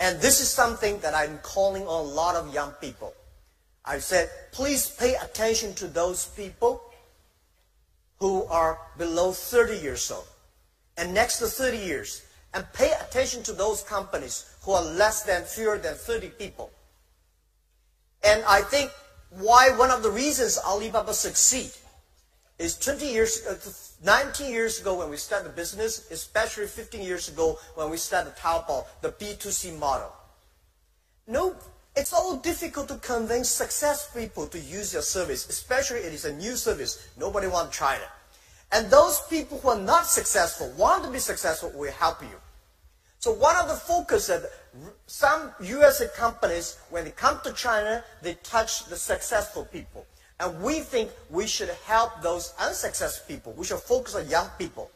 And 0.01 0.19
this 0.21 0.41
is 0.41 0.49
something 0.49 0.99
that 1.01 1.15
I'm 1.15 1.39
calling 1.39 1.83
on 1.83 2.07
a 2.07 2.09
lot 2.09 2.35
of 2.35 2.53
young 2.55 2.73
people. 2.81 3.13
I 3.85 3.99
said, 3.99 4.31
please 4.51 4.89
pay 4.89 5.15
attention 5.15 5.75
to 5.75 5.87
those 5.87 6.27
people 6.27 6.83
who 8.19 8.45
are 8.45 8.79
below 8.99 9.33
30 9.33 9.79
years 9.79 10.11
old 10.11 10.27
and 10.97 11.15
next 11.15 11.39
to 11.39 11.47
30 11.47 11.77
years 11.79 12.23
and 12.55 12.65
pay 12.73 12.93
attention 13.01 13.43
to 13.45 13.53
those 13.53 13.83
companies 13.83 14.55
who 14.63 14.73
are 14.73 14.83
less 14.83 15.23
than, 15.23 15.45
fewer 15.45 15.79
than 15.79 15.95
30 15.95 16.29
people. 16.31 16.71
And 18.25 18.43
I 18.47 18.63
think 18.63 18.91
why 19.31 19.71
one 19.77 19.91
of 19.91 20.03
the 20.03 20.11
reasons 20.11 20.59
Alibaba 20.59 21.15
succeed 21.15 21.71
is 22.61 22.77
20 22.77 23.07
years, 23.07 23.47
uh, 23.47 23.57
19 24.05 24.53
years 24.53 24.81
ago 24.81 24.99
when 24.99 25.09
we 25.09 25.17
started 25.17 25.49
the 25.49 25.57
business, 25.57 26.11
especially 26.11 26.67
15 26.67 27.01
years 27.01 27.29
ago 27.31 27.59
when 27.75 27.89
we 27.91 27.97
started 27.97 28.37
Taobao, 28.37 28.85
the 29.01 29.13
B2C 29.13 29.79
model. 29.79 30.13
No, 31.27 31.57
it's 31.97 32.13
all 32.13 32.37
difficult 32.37 32.89
to 32.89 32.97
convince 32.97 33.49
successful 33.49 34.21
people 34.21 34.47
to 34.49 34.59
use 34.59 34.93
your 34.93 35.03
service, 35.03 35.49
especially 35.49 36.01
it 36.01 36.13
is 36.13 36.27
a 36.27 36.37
new 36.37 36.55
service. 36.55 37.09
Nobody 37.19 37.47
want 37.47 37.73
to 37.73 37.77
try 37.77 37.95
it. 37.95 38.09
And 38.73 38.91
those 38.91 39.21
people 39.31 39.59
who 39.59 39.71
are 39.71 39.81
not 39.81 40.07
successful, 40.07 40.71
want 40.77 41.03
to 41.05 41.11
be 41.11 41.19
successful, 41.19 41.73
will 41.75 41.91
help 41.93 42.21
you. 42.21 42.37
So 43.21 43.33
one 43.33 43.57
of 43.57 43.69
the 43.69 43.75
focus 43.75 44.27
that 44.29 44.43
some 45.07 45.53
USA 45.63 46.09
companies, 46.15 46.79
when 46.91 47.05
they 47.05 47.11
come 47.11 47.41
to 47.45 47.53
China, 47.55 48.05
they 48.23 48.35
touch 48.43 48.87
the 48.87 48.97
successful 48.97 49.65
people. 49.65 50.07
And 50.41 50.63
we 50.63 50.81
think 50.81 51.11
we 51.29 51.47
should 51.47 51.69
help 51.87 52.23
those 52.23 52.55
unsuccessful 52.59 53.27
people. 53.29 53.53
We 53.53 53.67
should 53.67 53.79
focus 53.79 54.15
on 54.15 54.29
young 54.29 54.49
people. 54.59 54.91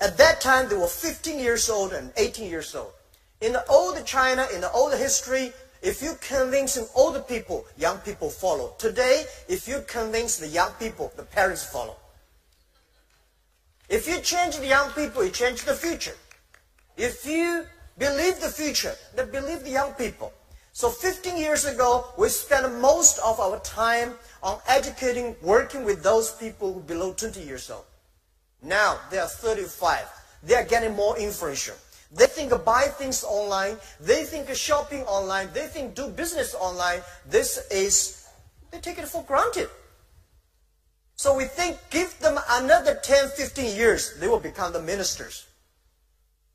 At 0.00 0.16
that 0.16 0.40
time, 0.40 0.68
they 0.68 0.76
were 0.76 0.86
15 0.86 1.38
years 1.38 1.68
old 1.68 1.92
and 1.92 2.10
18 2.16 2.48
years 2.48 2.74
old. 2.74 2.92
In 3.42 3.52
the 3.52 3.64
old 3.68 4.02
China, 4.06 4.46
in 4.54 4.62
the 4.62 4.72
old 4.72 4.94
history, 4.94 5.52
if 5.82 6.02
you 6.02 6.14
convince 6.26 6.78
older 6.94 7.20
people, 7.20 7.66
young 7.76 7.98
people 7.98 8.30
follow. 8.30 8.74
Today, 8.78 9.24
if 9.48 9.68
you 9.68 9.84
convince 9.86 10.38
the 10.38 10.48
young 10.48 10.70
people, 10.72 11.12
the 11.16 11.22
parents 11.24 11.64
follow. 11.64 11.96
If 13.90 14.08
you 14.08 14.20
change 14.20 14.56
the 14.56 14.66
young 14.66 14.90
people, 14.92 15.22
you 15.22 15.30
change 15.30 15.64
the 15.64 15.74
future. 15.74 16.16
If 16.96 17.26
you 17.26 17.66
believe 17.98 18.40
the 18.40 18.48
future, 18.48 18.94
then 19.14 19.30
believe 19.30 19.62
the 19.62 19.70
young 19.70 19.92
people. 19.92 20.32
So 20.72 20.90
15 20.90 21.38
years 21.38 21.64
ago, 21.64 22.04
we 22.18 22.28
spent 22.28 22.80
most 22.80 23.18
of 23.20 23.40
our 23.40 23.58
time 23.60 24.12
on 24.46 24.60
educating, 24.68 25.34
working 25.42 25.84
with 25.84 26.04
those 26.04 26.30
people 26.30 26.78
below 26.86 27.12
20 27.12 27.40
years 27.40 27.68
old. 27.68 27.84
Now, 28.62 29.00
they 29.10 29.18
are 29.18 29.26
35. 29.26 30.06
They 30.44 30.54
are 30.54 30.64
getting 30.64 30.94
more 30.94 31.18
influential. 31.18 31.74
They 32.12 32.26
think 32.26 32.52
buy 32.64 32.82
things 32.82 33.24
online. 33.24 33.76
They 33.98 34.22
think 34.22 34.48
shopping 34.54 35.02
online. 35.02 35.48
They 35.52 35.66
think 35.66 35.96
do 35.96 36.08
business 36.08 36.54
online. 36.54 37.00
This 37.28 37.66
is, 37.72 38.28
they 38.70 38.78
take 38.78 38.98
it 38.98 39.08
for 39.08 39.24
granted. 39.24 39.68
So 41.16 41.36
we 41.36 41.46
think 41.46 41.78
give 41.90 42.16
them 42.20 42.38
another 42.48 43.00
10, 43.02 43.30
15 43.30 43.76
years, 43.76 44.16
they 44.20 44.28
will 44.28 44.38
become 44.38 44.72
the 44.72 44.80
ministers. 44.80 45.46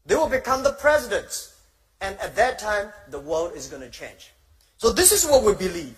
They 0.05 0.15
will 0.15 0.29
become 0.29 0.63
the 0.63 0.73
presidents. 0.73 1.59
And 1.99 2.17
at 2.19 2.37
that 2.37 2.57
time, 2.57 2.93
the 3.09 3.19
world 3.19 3.51
is 3.53 3.67
going 3.67 3.81
to 3.81 3.89
change. 3.89 4.31
So 4.77 4.93
this 4.93 5.11
is 5.11 5.29
what 5.29 5.43
we 5.43 5.53
believe. 5.55 5.97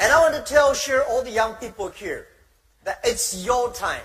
And 0.00 0.10
I 0.10 0.18
want 0.20 0.34
to 0.34 0.52
tell, 0.52 0.72
share 0.72 1.04
all 1.04 1.22
the 1.22 1.30
young 1.30 1.54
people 1.56 1.88
here 1.90 2.26
that 2.84 3.00
it's 3.04 3.44
your 3.44 3.70
time. 3.72 4.02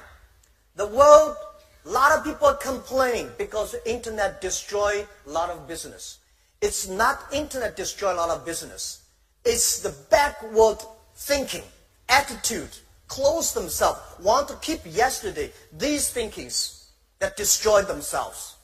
The 0.76 0.88
world, 0.88 1.38
a 1.86 1.90
lot 1.90 2.18
of 2.18 2.26
people 2.26 2.48
are 2.48 2.58
complaining 2.58 3.30
because 3.38 3.72
the 3.72 3.90
internet 3.90 4.42
destroy 4.42 5.08
a 5.26 5.30
lot 5.30 5.50
of 5.50 5.68
business. 5.68 6.20
It's 6.62 6.88
not 6.88 7.24
internet 7.32 7.78
destroy 7.78 8.14
a 8.14 8.16
lot 8.16 8.30
of 8.30 8.46
business. 8.46 9.04
It's 9.46 9.80
the 9.80 9.96
backward 10.10 10.80
thinking, 11.16 11.64
attitude, 12.10 12.70
close 13.08 13.54
themselves, 13.54 14.00
want 14.20 14.50
to 14.50 14.56
keep 14.58 14.82
yesterday, 14.86 15.52
these 15.78 16.10
thinkings 16.10 16.90
that 17.20 17.38
destroy 17.38 17.84
themselves. 17.84 18.56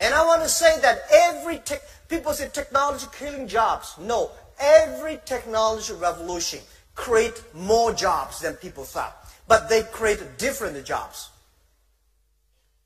And 0.00 0.12
I 0.12 0.24
want 0.26 0.42
to 0.42 0.48
say 0.48 0.80
that 0.80 0.98
every, 1.12 1.62
people 2.08 2.32
say 2.32 2.48
technology 2.52 3.06
killing 3.16 3.46
jobs. 3.46 3.94
No, 4.00 4.30
every 4.58 5.20
technology 5.24 5.92
revolution 5.92 6.60
create 6.94 7.42
more 7.54 7.92
jobs 7.92 8.40
than 8.40 8.54
people 8.54 8.84
thought. 8.84 9.16
But 9.46 9.68
they 9.68 9.82
create 9.82 10.38
different 10.38 10.84
jobs. 10.84 11.30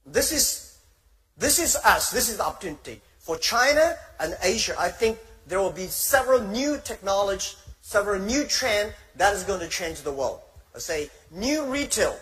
This 0.04 0.32
is, 0.32 0.78
this 1.37 1.58
is 1.58 1.76
us. 1.76 2.10
This 2.10 2.28
is 2.28 2.38
the 2.38 2.44
opportunity. 2.44 3.00
For 3.18 3.37
China 3.37 3.94
and 4.18 4.37
Asia, 4.42 4.75
I 4.78 4.88
think 4.88 5.18
there 5.46 5.60
will 5.60 5.72
be 5.72 5.87
several 5.87 6.40
new 6.40 6.78
technology, 6.82 7.56
several 7.82 8.20
new 8.20 8.44
trends 8.44 8.94
that 9.16 9.34
is 9.34 9.44
going 9.44 9.60
to 9.60 9.68
change 9.68 10.02
the 10.02 10.12
world. 10.12 10.40
I 10.75 10.78
say 10.78 11.10
new 11.30 11.66
retail, 11.66 12.16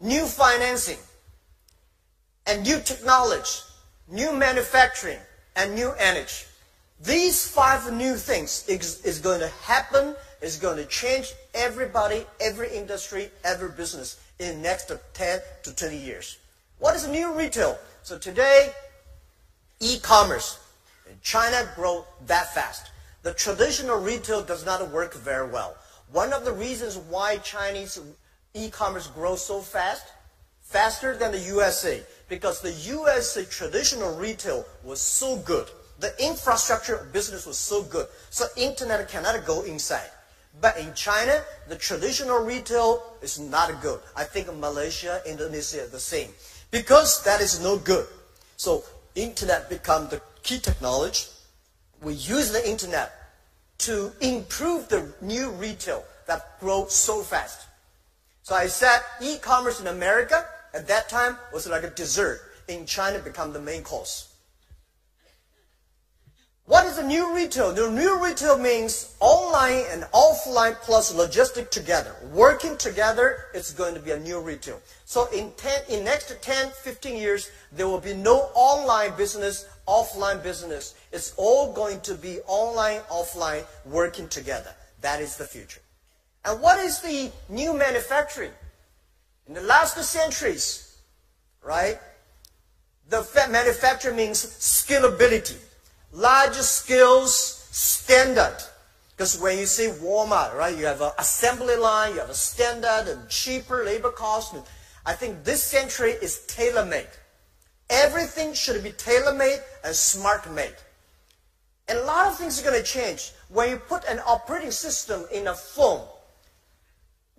new 0.00 0.26
financing, 0.26 0.98
and 2.46 2.62
new 2.62 2.80
technology, 2.80 3.60
new 4.08 4.32
manufacturing, 4.32 5.18
and 5.56 5.74
new 5.74 5.92
energy. 5.98 6.46
These 7.00 7.46
five 7.46 7.92
new 7.92 8.16
things 8.16 8.64
is, 8.68 9.04
is 9.04 9.20
going 9.20 9.38
to 9.40 9.48
happen, 9.62 10.16
is 10.42 10.56
going 10.56 10.78
to 10.78 10.86
change 10.86 11.32
everybody, 11.54 12.26
every 12.40 12.74
industry, 12.74 13.30
every 13.44 13.70
business 13.70 14.20
in 14.40 14.60
next 14.62 14.90
10 15.14 15.40
to 15.62 15.76
20 15.76 15.96
years. 15.96 16.38
What 16.80 16.96
is 16.96 17.06
new 17.06 17.32
retail? 17.32 17.78
So 18.02 18.18
today, 18.18 18.72
e-commerce 19.78 20.58
in 21.08 21.16
China 21.22 21.68
grow 21.76 22.04
that 22.26 22.52
fast. 22.52 22.90
The 23.22 23.32
traditional 23.32 24.00
retail 24.00 24.42
does 24.42 24.66
not 24.66 24.90
work 24.90 25.14
very 25.14 25.48
well. 25.48 25.76
One 26.10 26.32
of 26.32 26.44
the 26.44 26.52
reasons 26.52 26.96
why 26.96 27.36
Chinese 27.38 28.00
e-commerce 28.54 29.06
grows 29.06 29.44
so 29.44 29.60
fast, 29.60 30.06
faster 30.62 31.16
than 31.16 31.30
the 31.30 31.40
USA, 31.40 32.02
because 32.28 32.60
the 32.60 32.72
USA 32.72 33.44
traditional 33.44 34.16
retail 34.16 34.64
was 34.82 35.00
so 35.00 35.36
good 35.36 35.68
the 35.98 36.14
infrastructure 36.24 36.96
of 36.96 37.12
business 37.12 37.46
was 37.46 37.58
so 37.58 37.82
good, 37.82 38.06
so 38.30 38.46
internet 38.56 39.08
cannot 39.08 39.44
go 39.44 39.62
inside. 39.62 40.10
But 40.60 40.78
in 40.78 40.92
China, 40.94 41.42
the 41.68 41.76
traditional 41.76 42.38
retail 42.38 43.02
is 43.22 43.38
not 43.38 43.80
good. 43.80 44.00
I 44.16 44.24
think 44.24 44.52
Malaysia, 44.54 45.20
Indonesia, 45.26 45.86
the 45.90 46.00
same. 46.00 46.30
Because 46.70 47.22
that 47.24 47.40
is 47.40 47.60
no 47.62 47.78
good. 47.78 48.06
So 48.56 48.84
internet 49.14 49.68
become 49.68 50.08
the 50.08 50.20
key 50.42 50.58
technology. 50.58 51.26
We 52.02 52.14
use 52.14 52.50
the 52.52 52.68
internet 52.68 53.12
to 53.78 54.12
improve 54.20 54.88
the 54.88 55.12
new 55.20 55.50
retail 55.50 56.04
that 56.26 56.60
grows 56.60 56.94
so 56.94 57.22
fast. 57.22 57.66
So 58.42 58.54
I 58.54 58.66
said 58.66 59.00
e-commerce 59.22 59.80
in 59.80 59.86
America 59.86 60.44
at 60.74 60.88
that 60.88 61.08
time 61.08 61.36
was 61.52 61.68
like 61.68 61.84
a 61.84 61.90
dessert. 61.90 62.40
In 62.68 62.84
China, 62.84 63.18
become 63.18 63.52
the 63.52 63.60
main 63.60 63.82
course. 63.82 64.27
What 66.68 66.84
is 66.84 66.96
the 66.96 67.02
new 67.02 67.34
retail? 67.34 67.72
The 67.72 67.90
new 67.90 68.22
retail 68.22 68.58
means 68.58 69.16
online 69.20 69.84
and 69.90 70.02
offline 70.12 70.74
plus 70.82 71.14
logistic 71.14 71.70
together. 71.70 72.14
Working 72.30 72.76
together, 72.76 73.46
it's 73.54 73.72
going 73.72 73.94
to 73.94 74.00
be 74.00 74.10
a 74.10 74.20
new 74.20 74.38
retail. 74.38 74.78
So 75.06 75.28
in, 75.32 75.50
10, 75.56 75.84
in 75.88 76.04
next 76.04 76.30
10, 76.42 76.68
15 76.82 77.16
years, 77.16 77.50
there 77.72 77.88
will 77.88 78.00
be 78.00 78.12
no 78.12 78.50
online 78.54 79.16
business, 79.16 79.66
offline 79.88 80.42
business. 80.42 80.94
It's 81.10 81.32
all 81.38 81.72
going 81.72 82.02
to 82.02 82.14
be 82.14 82.40
online, 82.46 83.00
offline, 83.10 83.64
working 83.86 84.28
together. 84.28 84.74
That 85.00 85.22
is 85.22 85.38
the 85.38 85.46
future. 85.46 85.80
And 86.44 86.60
what 86.60 86.78
is 86.80 87.00
the 87.00 87.32
new 87.48 87.72
manufacturing? 87.72 88.52
In 89.46 89.54
the 89.54 89.62
last 89.62 89.96
centuries, 90.04 90.98
right? 91.64 91.98
The 93.08 93.26
manufacturing 93.48 94.16
means 94.16 94.44
scalability 94.44 95.56
large 96.12 96.56
skills 96.56 97.66
standard. 97.70 98.56
Because 99.16 99.40
when 99.40 99.58
you 99.58 99.66
see 99.66 99.88
Walmart, 99.88 100.54
right, 100.54 100.76
you 100.76 100.86
have 100.86 101.00
an 101.00 101.10
assembly 101.18 101.76
line, 101.76 102.14
you 102.14 102.20
have 102.20 102.30
a 102.30 102.34
standard 102.34 103.10
and 103.10 103.28
cheaper 103.28 103.84
labor 103.84 104.10
cost. 104.10 104.54
I 105.04 105.14
think 105.14 105.42
this 105.42 105.64
century 105.64 106.12
is 106.12 106.46
tailor-made. 106.46 107.08
Everything 107.90 108.52
should 108.54 108.82
be 108.84 108.92
tailor-made 108.92 109.60
and 109.84 109.94
smart-made. 109.94 110.76
And 111.88 111.98
a 111.98 112.04
lot 112.04 112.28
of 112.28 112.36
things 112.36 112.60
are 112.60 112.70
going 112.70 112.80
to 112.80 112.86
change. 112.86 113.32
When 113.48 113.70
you 113.70 113.76
put 113.76 114.04
an 114.04 114.20
operating 114.26 114.70
system 114.70 115.24
in 115.32 115.48
a 115.48 115.54
phone, 115.54 116.06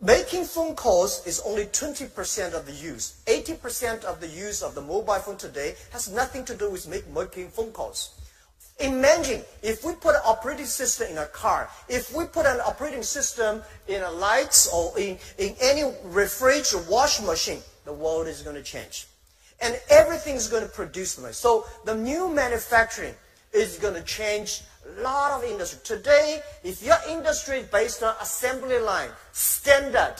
making 0.02 0.46
phone 0.46 0.76
calls 0.76 1.26
is 1.28 1.40
only 1.46 1.66
20% 1.66 2.54
of 2.54 2.66
the 2.66 2.74
use. 2.74 3.22
80% 3.28 4.04
of 4.06 4.20
the 4.20 4.28
use 4.28 4.64
of 4.64 4.74
the 4.74 4.82
mobile 4.82 5.14
phone 5.16 5.38
today 5.38 5.76
has 5.92 6.10
nothing 6.12 6.44
to 6.46 6.56
do 6.56 6.72
with 6.72 6.88
making 7.14 7.50
phone 7.50 7.72
calls. 7.72 8.20
Imagine 8.80 9.42
if 9.62 9.84
we 9.84 9.94
put 9.94 10.16
an 10.16 10.22
operating 10.26 10.66
system 10.66 11.08
in 11.10 11.18
a 11.18 11.26
car, 11.26 11.70
if 11.90 12.16
we 12.16 12.26
put 12.26 12.46
an 12.46 12.62
operating 12.62 13.04
system 13.04 13.62
in 13.88 14.02
a 14.04 14.12
lights 14.12 14.72
or 14.74 14.98
in, 14.98 15.18
in 15.38 15.54
any 15.62 15.92
refrigerator 16.06 16.90
wash 16.90 17.22
machine, 17.22 17.60
the 17.84 17.92
world 17.92 18.28
is 18.28 18.42
going 18.42 18.56
to 18.56 18.64
change. 18.64 19.08
And 19.62 19.78
everything 19.90 20.36
is 20.36 20.48
going 20.48 20.64
to 20.64 20.70
produce 20.70 21.20
noise. 21.20 21.38
So 21.38 21.66
the 21.84 21.96
new 21.96 22.30
manufacturing 22.30 23.14
is 23.52 23.78
going 23.78 23.96
to 23.96 24.04
change 24.04 24.62
a 24.86 25.02
lot 25.02 25.32
of 25.32 25.44
industry. 25.44 25.80
Today, 25.84 26.40
if 26.64 26.82
your 26.82 26.98
industry 27.10 27.60
is 27.60 27.68
based 27.68 28.02
on 28.02 28.16
assembly 28.22 28.80
line, 28.80 29.10
standard, 29.34 30.16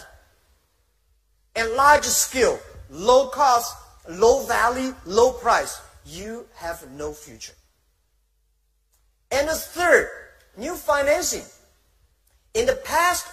and 1.56 1.72
large 1.74 2.04
scale, 2.04 2.60
low 2.90 3.30
cost, 3.30 3.78
low 4.10 4.46
value, 4.46 4.94
low 5.06 5.32
price, 5.32 5.82
you 6.06 6.46
have 6.56 6.90
no 6.92 7.14
future. 7.14 7.54
And 9.32 9.48
the 9.48 9.54
third, 9.54 10.10
new 10.58 10.76
financing. 10.76 11.46
In 12.54 12.66
the 12.66 12.80
past 12.84 13.28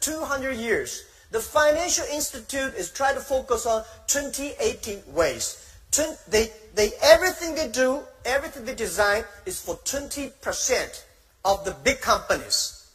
200 0.00 0.56
years, 0.56 1.04
the 1.30 1.40
financial 1.40 2.04
institute 2.12 2.74
is 2.74 2.90
trying 2.90 3.14
to 3.14 3.20
focus 3.20 3.66
on 3.66 3.84
2018 4.06 5.02
ways. 5.14 5.76
They, 6.28 6.50
they, 6.74 6.90
everything 7.02 7.54
they 7.54 7.68
do, 7.68 8.00
everything 8.24 8.64
they 8.64 8.74
design 8.74 9.24
is 9.46 9.60
for 9.60 9.76
20% 9.76 11.04
of 11.44 11.64
the 11.64 11.72
big 11.82 12.00
companies, 12.00 12.90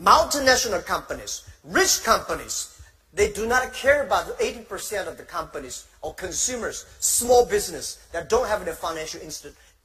multinational 0.00 0.84
companies, 0.84 1.48
rich 1.64 2.02
companies. 2.04 2.80
They 3.14 3.30
do 3.30 3.46
not 3.46 3.72
care 3.72 4.04
about 4.04 4.26
the 4.26 4.44
80% 4.44 5.06
of 5.06 5.16
the 5.16 5.24
companies 5.24 5.86
or 6.00 6.14
consumers, 6.14 6.86
small 6.98 7.44
business 7.46 8.06
that 8.12 8.28
don't 8.28 8.48
have 8.48 8.64
the 8.64 8.72
financial, 8.72 9.20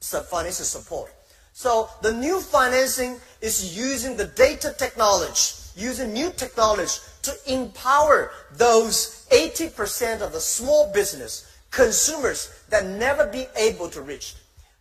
financial 0.00 0.64
support. 0.64 1.12
So 1.58 1.90
the 2.02 2.12
new 2.12 2.40
financing 2.40 3.16
is 3.40 3.76
using 3.76 4.16
the 4.16 4.26
data 4.26 4.72
technology, 4.78 5.54
using 5.74 6.12
new 6.12 6.30
technology 6.30 7.00
to 7.22 7.34
empower 7.52 8.30
those 8.52 9.26
80% 9.32 10.20
of 10.20 10.30
the 10.30 10.38
small 10.38 10.92
business 10.92 11.50
consumers 11.72 12.62
that 12.68 12.86
never 12.86 13.26
be 13.26 13.48
able 13.56 13.88
to 13.90 14.02
reach. 14.02 14.36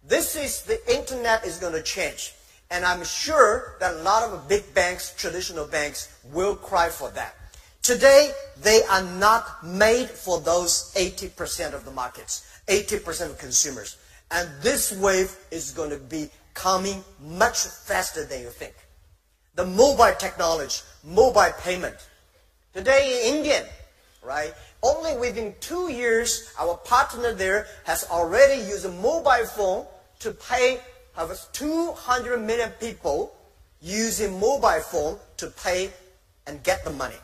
This 0.07 0.35
is 0.35 0.61
the 0.61 0.79
internet 0.95 1.43
is 1.47 1.57
going 1.57 1.73
to 1.73 1.81
change. 1.81 2.35
And 2.69 2.85
I'm 2.85 3.03
sure 3.03 3.75
that 3.79 3.95
a 3.95 4.03
lot 4.03 4.29
of 4.29 4.47
big 4.47 4.71
banks, 4.75 5.15
traditional 5.17 5.65
banks, 5.65 6.15
will 6.31 6.55
cry 6.55 6.89
for 6.89 7.09
that. 7.09 7.33
Today, 7.81 8.33
they 8.61 8.83
are 8.83 9.01
not 9.01 9.65
made 9.65 10.11
for 10.11 10.39
those 10.41 10.93
80% 10.93 11.73
of 11.73 11.85
the 11.85 11.91
markets, 11.91 12.47
80% 12.67 13.31
of 13.31 13.39
consumers. 13.39 13.97
And 14.29 14.49
this 14.61 14.91
wave 14.91 15.35
is 15.51 15.71
going 15.71 15.89
to 15.89 15.97
be 15.97 16.29
coming 16.57 17.03
much 17.21 17.59
faster 17.59 18.25
than 18.25 18.41
you 18.41 18.49
think. 18.49 18.73
The 19.55 19.65
mobile 19.65 20.13
technology, 20.17 20.81
mobile 21.03 21.53
payment. 21.61 21.95
Today 22.73 23.03
in 23.27 23.37
India, 23.37 23.65
right, 24.23 24.53
only 24.81 25.15
within 25.17 25.53
two 25.59 25.91
years, 25.91 26.51
our 26.59 26.75
partner 26.77 27.33
there 27.33 27.67
has 27.85 28.05
already 28.09 28.61
used 28.61 28.85
a 28.85 28.91
mobile 28.91 29.45
phone 29.45 29.85
to 30.19 30.31
pay 30.31 30.79
over 31.17 31.35
200 31.53 32.41
million 32.41 32.71
people 32.79 33.35
using 33.81 34.39
mobile 34.39 34.81
phone 34.81 35.17
to 35.37 35.47
pay 35.47 35.91
and 36.47 36.63
get 36.63 36.83
the 36.83 36.91
money. 36.91 37.21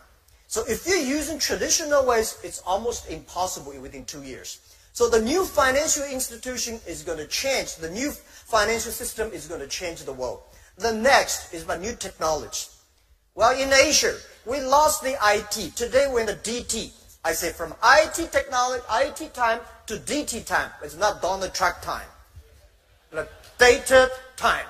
So 0.47 0.63
if 0.67 0.85
you're 0.85 0.97
using 0.97 1.39
traditional 1.39 2.05
ways, 2.05 2.37
it's 2.43 2.61
almost 2.65 3.09
impossible 3.09 3.73
within 3.81 4.05
two 4.05 4.21
years. 4.21 4.59
So 4.93 5.09
the 5.09 5.21
new 5.21 5.43
financial 5.43 6.03
institution 6.03 6.79
is 6.87 7.01
going 7.01 7.17
to 7.17 7.25
change. 7.25 7.77
The 7.77 7.89
new 7.89 8.11
financial 8.11 8.91
system 8.91 9.31
is 9.31 9.47
going 9.47 9.61
to 9.61 9.67
change 9.67 10.03
the 10.03 10.13
world. 10.13 10.41
The 10.77 10.93
next 10.93 11.51
is 11.51 11.63
about 11.63 11.81
new 11.81 11.95
technology. 11.95 12.67
Well, 13.33 13.59
in 13.59 13.73
Asia, 13.73 14.15
we 14.45 14.61
lost 14.61 15.01
the 15.03 15.17
IT. 15.19 15.75
Today 15.75 16.05
we're 16.11 16.19
in 16.19 16.27
the 16.27 16.35
DT. 16.35 16.91
I 17.25 17.31
say 17.33 17.51
from 17.51 17.73
IT 17.83 18.31
technology, 18.31 18.83
IT 18.91 19.33
time 19.33 19.61
to 19.87 19.95
DT 19.95 20.45
time. 20.45 20.69
It's 20.83 20.95
not 20.95 21.23
Donald 21.23 21.55
Trump 21.55 21.81
time. 21.81 22.07
The 23.09 23.27
data 23.57 24.11
time. 24.35 24.67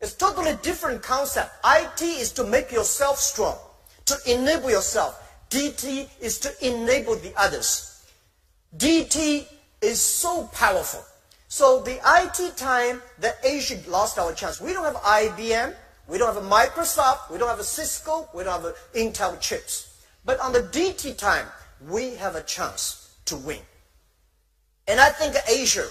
It's 0.00 0.14
totally 0.14 0.56
different 0.62 1.02
concept. 1.02 1.50
IT 1.64 2.02
is 2.02 2.30
to 2.32 2.44
make 2.44 2.70
yourself 2.70 3.18
strong, 3.18 3.56
to 4.04 4.16
enable 4.26 4.70
yourself. 4.70 5.18
DT 5.50 6.08
is 6.20 6.38
to 6.38 6.50
enable 6.64 7.16
the 7.16 7.32
others. 7.36 7.91
DT 8.76 9.46
is 9.80 10.00
so 10.00 10.44
powerful. 10.52 11.04
So 11.48 11.82
the 11.82 12.00
IT 12.06 12.56
time 12.56 13.02
that 13.18 13.36
Asia 13.44 13.78
lost 13.86 14.18
our 14.18 14.32
chance. 14.32 14.60
We 14.60 14.72
don't 14.72 14.84
have 14.84 14.96
IBM. 14.96 15.74
We 16.08 16.18
don't 16.18 16.34
have 16.34 16.42
a 16.42 16.48
Microsoft. 16.48 17.30
We 17.30 17.38
don't 17.38 17.48
have 17.48 17.60
a 17.60 17.64
Cisco. 17.64 18.28
We 18.34 18.44
don't 18.44 18.62
have 18.62 18.74
Intel 18.94 19.38
chips. 19.40 20.02
But 20.24 20.40
on 20.40 20.52
the 20.52 20.60
DT 20.60 21.18
time, 21.18 21.46
we 21.88 22.14
have 22.14 22.36
a 22.36 22.42
chance 22.42 23.14
to 23.26 23.36
win. 23.36 23.60
And 24.88 24.98
I 24.98 25.10
think 25.10 25.34
Asia 25.48 25.86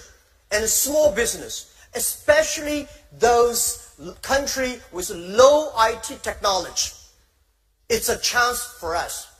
and 0.52 0.66
small 0.66 1.12
business, 1.12 1.76
especially 1.94 2.88
those 3.20 3.94
country 4.22 4.80
with 4.92 5.10
low 5.12 5.70
IT 5.78 6.24
technology, 6.24 6.92
it's 7.90 8.10
a 8.10 8.18
chance 8.18 8.64
for 8.80 8.96
us 8.96 9.31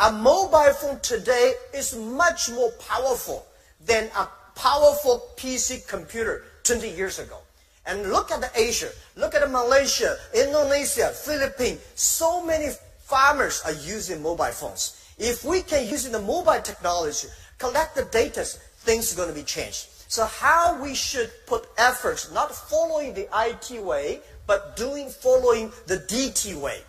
a 0.00 0.10
mobile 0.10 0.72
phone 0.72 0.98
today 1.00 1.52
is 1.74 1.94
much 1.94 2.50
more 2.50 2.70
powerful 2.88 3.46
than 3.84 4.08
a 4.16 4.26
powerful 4.54 5.28
PC 5.36 5.86
computer 5.86 6.44
20 6.62 6.88
years 6.88 7.18
ago. 7.18 7.36
And 7.84 8.10
look 8.10 8.30
at 8.30 8.50
Asia, 8.56 8.88
look 9.16 9.34
at 9.34 9.48
Malaysia, 9.50 10.16
Indonesia, 10.34 11.08
Philippines. 11.08 11.80
So 11.96 12.44
many 12.44 12.68
farmers 13.00 13.60
are 13.66 13.72
using 13.72 14.22
mobile 14.22 14.46
phones. 14.46 14.96
If 15.18 15.44
we 15.44 15.60
can 15.60 15.86
use 15.86 16.08
the 16.08 16.20
mobile 16.20 16.62
technology, 16.62 17.28
collect 17.58 17.94
the 17.94 18.04
data, 18.04 18.44
things 18.80 19.12
are 19.12 19.16
going 19.16 19.28
to 19.28 19.34
be 19.34 19.44
changed. 19.44 19.88
So 20.08 20.24
how 20.24 20.82
we 20.82 20.94
should 20.94 21.30
put 21.46 21.68
efforts, 21.76 22.32
not 22.32 22.54
following 22.54 23.12
the 23.12 23.28
IT 23.36 23.82
way, 23.82 24.20
but 24.46 24.76
doing 24.76 25.10
following 25.10 25.72
the 25.86 25.98
DT 25.98 26.54
way. 26.54 26.80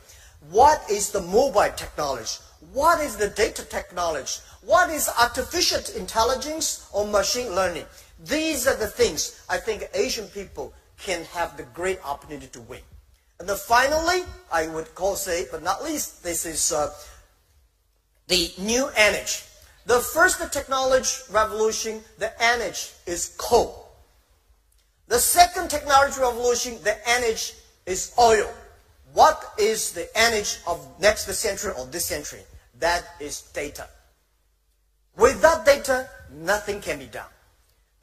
What 0.50 0.82
is 0.89 1.12
the 1.12 1.21
mobile 1.21 1.71
technology? 1.76 2.39
What 2.74 3.02
is 3.02 3.17
the 3.17 3.30
data 3.30 3.65
technology? 3.65 4.39
What 4.62 4.89
is 4.89 5.10
artificial 5.19 5.82
intelligence 5.97 6.88
or 6.93 7.08
machine 7.08 7.54
learning? 7.56 7.86
These 8.24 8.67
are 8.67 8.76
the 8.76 8.88
things 8.88 9.43
I 9.50 9.58
think 9.58 9.89
Asian 9.93 10.28
people 10.28 10.74
can 10.97 11.24
have 11.26 11.58
the 11.58 11.63
great 11.63 12.00
opportunity 12.06 12.47
to 12.47 12.62
win. 12.62 12.82
And 13.39 13.50
then 13.50 13.58
finally, 13.58 14.21
I 14.52 14.67
would 14.67 14.93
call 14.93 15.15
say, 15.15 15.47
but 15.52 15.63
not 15.63 15.84
least, 15.84 16.24
this 16.24 16.45
is 16.45 16.71
uh, 16.71 16.93
the 18.28 18.52
new 18.60 18.89
energy. 18.95 19.41
The 19.88 20.00
first 20.00 20.39
technology 20.54 21.10
revolution, 21.32 22.02
the 22.19 22.32
energy 22.41 22.91
is 23.08 23.34
coal. 23.39 23.89
The 25.08 25.17
second 25.17 25.69
technology 25.71 26.21
revolution, 26.21 26.78
the 26.84 26.95
energy 27.10 27.54
is 27.88 28.13
oil. 28.19 28.50
What 29.13 29.43
is 29.58 29.91
the 29.91 30.08
energy 30.15 30.60
of 30.67 30.88
next 31.02 31.26
century 31.26 31.74
or 31.78 31.88
this 31.88 32.06
century? 32.06 32.41
That 32.82 33.06
is 33.20 33.41
data. 33.54 33.88
Without 35.15 35.65
data, 35.65 36.10
nothing 36.34 36.82
can 36.82 37.00
be 37.00 37.06
done. 37.06 37.30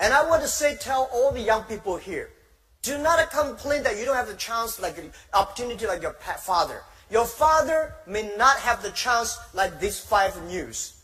And 0.01 0.15
I 0.15 0.27
want 0.29 0.43
to 0.43 0.49
say, 0.49 0.77
tell 0.77 1.11
all 1.13 1.33
the 1.33 1.41
young 1.41 1.65
people 1.65 1.97
here, 1.97 2.31
Do 2.83 2.97
not 2.99 3.31
complain 3.31 3.83
that 3.83 3.99
you 3.99 4.05
don't 4.05 4.15
have 4.15 4.29
the 4.29 4.35
chance, 4.35 4.81
like 4.81 4.97
opportunity 5.35 5.87
like 5.87 6.01
your 6.01 6.13
father. 6.13 6.83
Your 7.11 7.27
father 7.27 7.95
may 8.07 8.31
not 8.37 8.57
have 8.59 8.83
the 8.83 8.91
chance 8.93 9.37
like 9.53 9.81
these 9.81 9.99
five 9.99 10.41
news. 10.45 11.03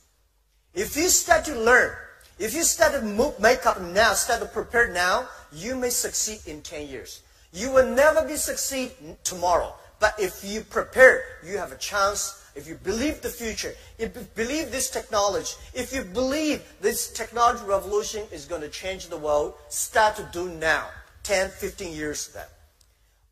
If 0.73 0.97
you 0.97 1.09
start 1.09 1.45
to 1.47 1.59
learn, 1.59 1.97
if 2.39 2.55
you 2.55 2.63
start 2.63 2.93
to 2.93 3.03
move, 3.03 3.39
make 3.41 3.67
up 3.67 3.81
now, 3.81 4.13
start 4.13 4.41
to 4.41 4.47
prepare 4.47 4.93
now, 4.93 5.29
you 5.53 5.75
may 5.75 5.91
succeed 5.91 6.41
in 6.47 6.63
10 6.63 6.89
years. 6.89 7.23
You 7.53 7.73
will 7.73 7.87
never 7.87 8.27
be 8.27 8.37
succeed 8.37 8.93
tomorrow. 9.25 9.75
But 9.99 10.15
if 10.19 10.45
you 10.45 10.61
prepare, 10.61 11.23
you 11.45 11.59
have 11.59 11.73
a 11.73 11.77
chance. 11.77 12.44
If 12.55 12.69
you 12.69 12.77
believe 12.77 13.21
the 13.21 13.29
future, 13.29 13.75
if 13.99 14.15
you 14.15 14.23
believe 14.35 14.71
this 14.71 14.89
technology, 14.89 15.55
if 15.75 15.93
you 15.93 16.03
believe 16.03 16.63
this 16.81 17.11
technology 17.13 17.65
revolution 17.65 18.23
is 18.31 18.45
going 18.45 18.63
to 18.63 18.69
change 18.69 19.09
the 19.09 19.17
world, 19.17 19.55
start 19.69 20.17
to 20.17 20.29
do 20.33 20.49
now. 20.51 20.87
10, 21.25 21.51
15 21.51 21.93
years 21.93 22.29
then. 22.29 22.47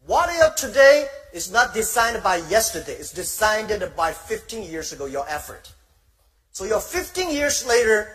What 0.06 0.28
are 0.28 0.54
today 0.54 1.06
is 1.32 1.52
not 1.52 1.74
designed 1.74 2.22
by 2.24 2.36
yesterday. 2.48 2.94
It's 2.94 3.12
designed 3.12 3.70
by 3.96 4.12
15 4.12 4.68
years 4.68 4.92
ago, 4.92 5.06
your 5.06 5.28
effort. 5.28 5.72
So 6.50 6.64
your 6.64 6.80
15 6.80 7.30
years 7.30 7.64
later, 7.66 8.08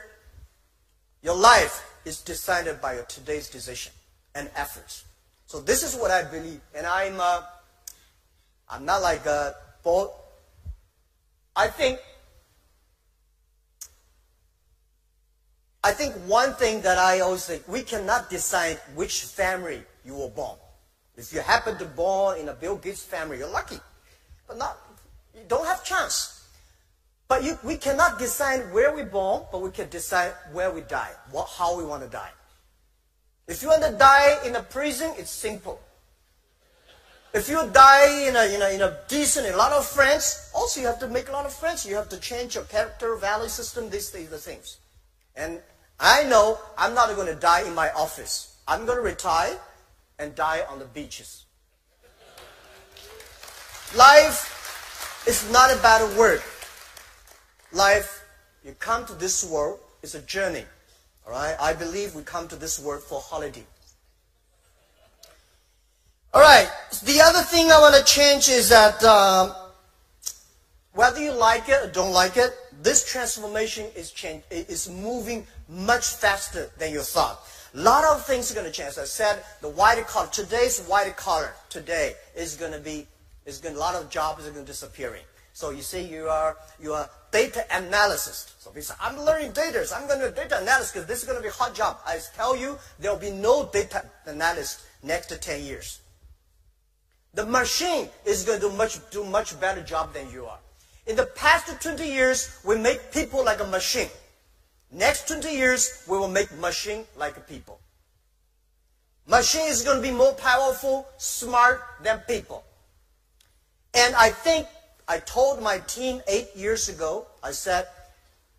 your 1.21 1.35
life 1.35 1.83
is 2.03 2.21
decided 2.21 2.81
by 2.81 2.95
your 2.95 3.05
today's 3.05 3.49
decision 3.49 3.93
and 4.35 4.49
efforts. 4.55 5.05
So 5.45 5.61
this 5.61 5.83
is 5.83 5.95
what 5.95 6.11
I 6.11 6.23
believe. 6.23 6.59
And 6.75 6.85
I'm, 6.85 7.19
uh, 7.19 7.41
I'm 8.69 8.83
not 8.83 9.01
like 9.01 9.25
a 9.25 9.55
bold. 9.83 10.11
I 11.57 11.67
think, 11.67 11.97
I 15.83 15.91
think 15.91 16.13
one 16.27 16.53
thing 16.53 16.81
that 16.81 16.99
I 16.99 17.21
always 17.21 17.43
say, 17.43 17.61
we 17.67 17.81
cannot 17.81 18.29
decide 18.29 18.79
which 18.93 19.23
family 19.23 19.81
you 20.05 20.13
were 20.13 20.29
born. 20.29 20.57
If 21.15 21.33
you 21.33 21.39
happen 21.39 21.75
to 21.79 21.85
born 21.85 22.37
in 22.37 22.49
a 22.49 22.53
Bill 22.53 22.75
Gates 22.75 23.03
family, 23.03 23.39
you're 23.39 23.49
lucky. 23.49 23.79
But 24.47 24.59
not, 24.59 24.77
you 25.33 25.41
don't 25.47 25.65
have 25.65 25.83
chance. 25.83 26.47
But 27.27 27.43
you, 27.43 27.57
we 27.63 27.75
cannot 27.75 28.19
decide 28.19 28.71
where 28.71 28.95
we 28.95 29.01
born, 29.01 29.45
but 29.51 29.63
we 29.63 29.71
can 29.71 29.89
decide 29.89 30.33
where 30.53 30.69
we 30.69 30.81
die, 30.81 31.11
what, 31.31 31.49
how 31.57 31.75
we 31.75 31.83
want 31.83 32.03
to 32.03 32.09
die. 32.09 32.29
If 33.47 33.63
you 33.63 33.69
want 33.69 33.81
to 33.81 33.93
die 33.93 34.45
in 34.45 34.55
a 34.55 34.61
prison, 34.61 35.11
it's 35.17 35.31
simple. 35.31 35.81
If 37.33 37.49
you 37.49 37.69
die 37.71 38.27
in 38.27 38.35
a, 38.35 38.45
in 38.53 38.61
a, 38.61 38.69
in 38.69 38.81
a 38.81 38.97
decent, 39.07 39.47
a 39.47 39.55
lot 39.55 39.71
of 39.71 39.85
friends, 39.85 40.49
also 40.55 40.79
you 40.81 40.87
have 40.87 40.99
to 40.99 41.07
make 41.07 41.29
a 41.29 41.31
lot 41.31 41.45
of 41.45 41.53
friends. 41.53 41.85
You 41.85 41.95
have 41.95 42.09
to 42.09 42.19
change 42.19 42.55
your 42.55 42.63
character, 42.63 43.15
value 43.15 43.49
system, 43.49 43.89
these, 43.89 44.09
these 44.11 44.29
the 44.29 44.37
things. 44.37 44.77
And 45.35 45.59
I 45.99 46.23
know 46.23 46.57
I'm 46.77 46.93
not 46.93 47.13
going 47.15 47.27
to 47.27 47.35
die 47.35 47.61
in 47.61 47.75
my 47.75 47.91
office. 47.91 48.57
I'm 48.67 48.85
going 48.85 48.97
to 48.97 49.03
retire 49.03 49.57
and 50.19 50.33
die 50.35 50.63
on 50.69 50.79
the 50.79 50.85
beaches. 50.85 51.45
Life 53.95 55.23
is 55.27 55.49
not 55.51 55.71
about 55.71 56.17
work. 56.17 56.43
Life, 57.71 58.23
you 58.65 58.73
come 58.79 59.05
to 59.05 59.13
this 59.13 59.43
world, 59.43 59.79
is 60.01 60.15
a 60.15 60.21
journey. 60.21 60.65
All 61.25 61.33
right? 61.33 61.55
I 61.59 61.73
believe 61.73 62.15
we 62.15 62.23
come 62.23 62.47
to 62.47 62.55
this 62.55 62.79
world 62.79 63.03
for 63.03 63.19
holiday. 63.19 63.65
All 66.37 66.43
right. 66.43 66.69
The 67.03 67.19
other 67.19 67.41
thing 67.41 67.71
I 67.71 67.79
want 67.79 67.95
to 67.95 68.03
change 68.03 68.47
is 68.47 68.69
that 68.69 69.03
um, 69.03 69.55
whether 70.93 71.19
you 71.19 71.31
like 71.31 71.67
it 71.67 71.83
or 71.83 71.91
don't 71.91 72.13
like 72.13 72.37
it, 72.37 72.51
this 72.83 73.11
transformation 73.11 73.87
is 73.95 74.11
change, 74.11 74.43
is 74.51 74.87
moving 74.87 75.47
much 75.67 76.05
faster 76.05 76.69
than 76.77 76.93
you 76.93 77.01
thought. 77.01 77.39
A 77.73 77.79
lot 77.79 78.03
of 78.03 78.23
things 78.27 78.51
are 78.51 78.53
going 78.53 78.67
to 78.67 78.71
change. 78.71 78.89
As 78.89 78.99
I 78.99 79.05
said, 79.05 79.43
the 79.61 79.69
white 79.69 80.05
collar, 80.05 80.27
today's 80.27 80.85
white 80.85 81.17
collar 81.17 81.53
today 81.71 82.13
is 82.35 82.55
going 82.55 82.71
to 82.71 82.79
be, 82.79 83.07
is 83.47 83.57
going, 83.57 83.75
a 83.75 83.79
lot 83.79 83.95
of 83.95 84.07
jobs 84.11 84.47
are 84.47 84.51
going 84.51 84.63
to 84.63 84.71
disappearing. 84.71 85.23
So 85.53 85.71
you 85.71 85.81
see, 85.81 86.03
you 86.03 86.27
are, 86.27 86.55
you 86.79 86.93
are 86.93 87.09
data 87.31 87.65
analysis. 87.71 88.53
So 88.59 88.71
say, 88.79 88.93
I'm 89.01 89.19
learning 89.21 89.53
data. 89.53 89.83
So 89.87 89.95
I'm 89.95 90.07
going 90.07 90.19
to 90.19 90.29
data 90.29 90.61
analysis 90.61 90.91
because 90.91 91.07
this 91.07 91.17
is 91.17 91.23
going 91.23 91.39
to 91.39 91.41
be 91.41 91.49
a 91.49 91.51
hot 91.51 91.73
job. 91.73 91.97
I 92.05 92.19
tell 92.35 92.55
you, 92.55 92.77
there 92.99 93.11
will 93.11 93.19
be 93.19 93.31
no 93.31 93.71
data 93.73 94.05
analyst 94.27 94.81
next 95.01 95.29
to 95.29 95.37
10 95.39 95.63
years. 95.63 96.01
The 97.37 97.45
machine 97.45 98.09
is 98.25 98.43
going 98.45 98.59
to 98.61 98.67
do 98.67 98.75
much, 98.75 98.97
do 99.11 99.23
much 99.23 99.59
better 99.59 99.83
job 99.83 100.11
than 100.11 100.27
you 100.31 100.47
are. 100.47 100.57
In 101.05 101.15
the 101.15 101.27
past 101.27 101.69
20 101.83 102.03
years, 102.03 102.59
we 102.65 102.75
make 102.79 103.11
people 103.11 103.45
like 103.45 103.59
a 103.59 103.67
machine. 103.67 104.09
Next 104.91 105.27
20 105.27 105.55
years, 105.55 106.03
we 106.09 106.17
will 106.17 106.29
make 106.29 106.51
machine 106.57 107.05
like 107.15 107.37
a 107.37 107.41
people. 107.41 107.79
Machine 109.27 109.67
is 109.67 109.83
going 109.83 109.97
to 109.97 110.01
be 110.01 110.09
more 110.09 110.33
powerful, 110.33 111.07
smart 111.17 111.83
than 112.01 112.17
people. 112.27 112.63
And 113.93 114.15
I 114.15 114.29
think 114.31 114.65
I 115.07 115.19
told 115.19 115.61
my 115.61 115.77
team 115.85 116.23
eight 116.27 116.55
years 116.55 116.89
ago, 116.89 117.27
I 117.43 117.51
said, 117.51 117.85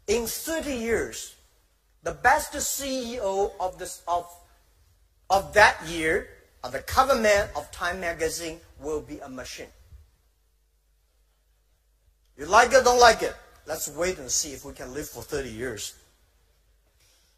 in 0.07 0.25
30 0.29 0.73
years, 0.73 1.35
the 2.05 2.13
best 2.13 2.53
CEO 2.53 3.51
of, 3.59 3.77
this, 3.77 4.03
of, 4.07 4.25
of 5.31 5.53
that 5.55 5.85
year, 5.89 6.29
of 6.63 6.71
the 6.71 6.79
cover 6.79 7.17
man 7.17 7.49
of 7.57 7.71
Time 7.73 7.99
Magazine, 7.99 8.61
will 8.81 9.01
be 9.01 9.19
a 9.19 9.29
machine. 9.29 9.73
You 12.37 12.47
like 12.47 12.73
it, 12.73 12.85
don't 12.85 13.01
like 13.01 13.23
it. 13.23 13.35
Let's 13.67 13.89
wait 13.91 14.19
and 14.19 14.31
see 14.31 14.53
if 14.53 14.65
we 14.65 14.73
can 14.73 14.95
live 14.95 15.09
for 15.09 15.23
30 15.23 15.51
years. 15.51 15.95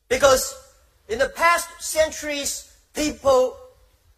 Because 0.08 0.54
in 1.08 1.18
the 1.18 1.28
past 1.30 1.68
centuries, 1.80 2.76
people 2.94 3.56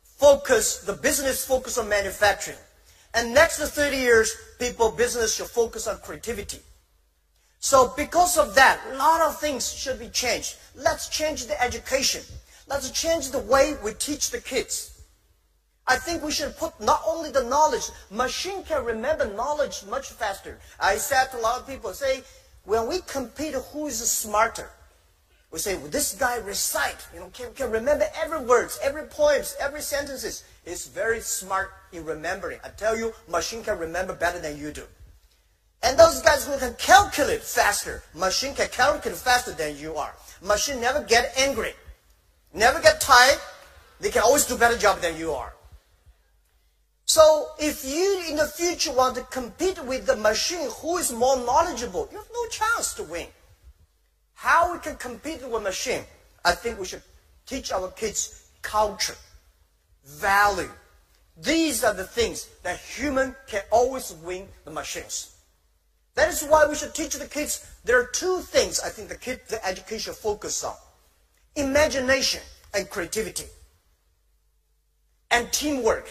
focus, 0.02 0.78
the 0.78 0.92
business 0.92 1.44
focus 1.44 1.78
on 1.78 1.88
manufacturing. 1.88 2.58
And 3.14 3.34
next 3.34 3.58
to 3.58 3.66
30 3.66 3.96
years, 3.96 4.34
people, 4.58 4.90
business 4.90 5.36
should 5.36 5.46
focus 5.46 5.86
on 5.86 5.98
creativity. 5.98 6.60
So 7.60 7.92
because 7.96 8.38
of 8.38 8.54
that, 8.56 8.80
a 8.90 8.96
lot 8.96 9.20
of 9.20 9.38
things 9.38 9.72
should 9.72 9.98
be 9.98 10.08
changed. 10.08 10.56
Let's 10.74 11.08
change 11.08 11.46
the 11.46 11.60
education. 11.62 12.22
Let's 12.68 12.90
change 12.90 13.30
the 13.30 13.38
way 13.38 13.76
we 13.84 13.92
teach 13.92 14.30
the 14.30 14.40
kids. 14.40 14.91
I 15.86 15.96
think 15.96 16.22
we 16.22 16.30
should 16.30 16.56
put 16.56 16.80
not 16.80 17.02
only 17.06 17.30
the 17.30 17.44
knowledge, 17.44 17.90
machine 18.10 18.62
can 18.64 18.84
remember 18.84 19.26
knowledge 19.34 19.84
much 19.88 20.10
faster. 20.10 20.58
I 20.78 20.96
said 20.96 21.26
to 21.26 21.38
a 21.38 21.40
lot 21.40 21.60
of 21.60 21.66
people, 21.66 21.92
say, 21.92 22.22
when 22.64 22.88
we 22.88 23.00
compete 23.00 23.54
who 23.54 23.88
is 23.88 23.98
smarter, 24.10 24.70
we 25.50 25.58
say, 25.58 25.76
well, 25.76 25.88
this 25.88 26.14
guy 26.14 26.36
recite, 26.38 27.06
you 27.12 27.20
know, 27.20 27.30
can, 27.34 27.52
can 27.52 27.70
remember 27.70 28.06
every 28.22 28.40
words, 28.40 28.78
every 28.82 29.02
poems, 29.02 29.54
every 29.60 29.82
sentences. 29.82 30.44
He's 30.64 30.86
very 30.86 31.20
smart 31.20 31.72
in 31.92 32.06
remembering. 32.06 32.58
I 32.64 32.70
tell 32.70 32.96
you, 32.96 33.12
machine 33.28 33.62
can 33.62 33.78
remember 33.78 34.14
better 34.14 34.38
than 34.38 34.56
you 34.56 34.70
do. 34.70 34.84
And 35.82 35.98
those 35.98 36.22
guys 36.22 36.46
who 36.46 36.56
can 36.58 36.74
calculate 36.74 37.42
faster, 37.42 38.02
machine 38.14 38.54
can 38.54 38.68
calculate 38.68 39.18
faster 39.18 39.52
than 39.52 39.76
you 39.76 39.96
are. 39.96 40.14
Machine 40.40 40.80
never 40.80 41.02
get 41.02 41.34
angry, 41.36 41.74
never 42.54 42.80
get 42.80 43.00
tired. 43.00 43.38
They 44.00 44.10
can 44.10 44.22
always 44.22 44.46
do 44.46 44.56
better 44.56 44.78
job 44.78 45.00
than 45.00 45.16
you 45.18 45.32
are. 45.32 45.51
So 47.12 47.50
if 47.58 47.84
you 47.84 48.24
in 48.30 48.36
the 48.36 48.46
future 48.46 48.90
want 48.90 49.16
to 49.16 49.22
compete 49.24 49.78
with 49.84 50.06
the 50.06 50.16
machine 50.16 50.70
who 50.80 50.96
is 50.96 51.12
more 51.12 51.36
knowledgeable, 51.36 52.08
you 52.10 52.16
have 52.16 52.30
no 52.32 52.46
chance 52.46 52.94
to 52.94 53.02
win. 53.02 53.26
How 54.32 54.72
we 54.72 54.78
can 54.78 54.96
compete 54.96 55.46
with 55.46 55.62
machine? 55.62 56.04
I 56.42 56.52
think 56.52 56.80
we 56.80 56.86
should 56.86 57.02
teach 57.44 57.70
our 57.70 57.90
kids 57.90 58.48
culture, 58.62 59.16
value. 60.06 60.70
These 61.36 61.84
are 61.84 61.92
the 61.92 62.04
things 62.04 62.48
that 62.62 62.78
human 62.80 63.36
can 63.46 63.60
always 63.70 64.14
win 64.24 64.48
the 64.64 64.70
machines. 64.70 65.36
That 66.14 66.30
is 66.30 66.42
why 66.42 66.66
we 66.66 66.76
should 66.76 66.94
teach 66.94 67.12
the 67.12 67.26
kids. 67.26 67.70
There 67.84 68.00
are 68.00 68.06
two 68.06 68.40
things 68.40 68.80
I 68.80 68.88
think 68.88 69.10
the 69.10 69.16
kid, 69.16 69.42
the 69.50 69.62
education 69.66 70.14
focus 70.14 70.64
on. 70.64 70.76
Imagination 71.56 72.40
and 72.72 72.88
creativity. 72.88 73.44
And 75.30 75.52
teamwork. 75.52 76.08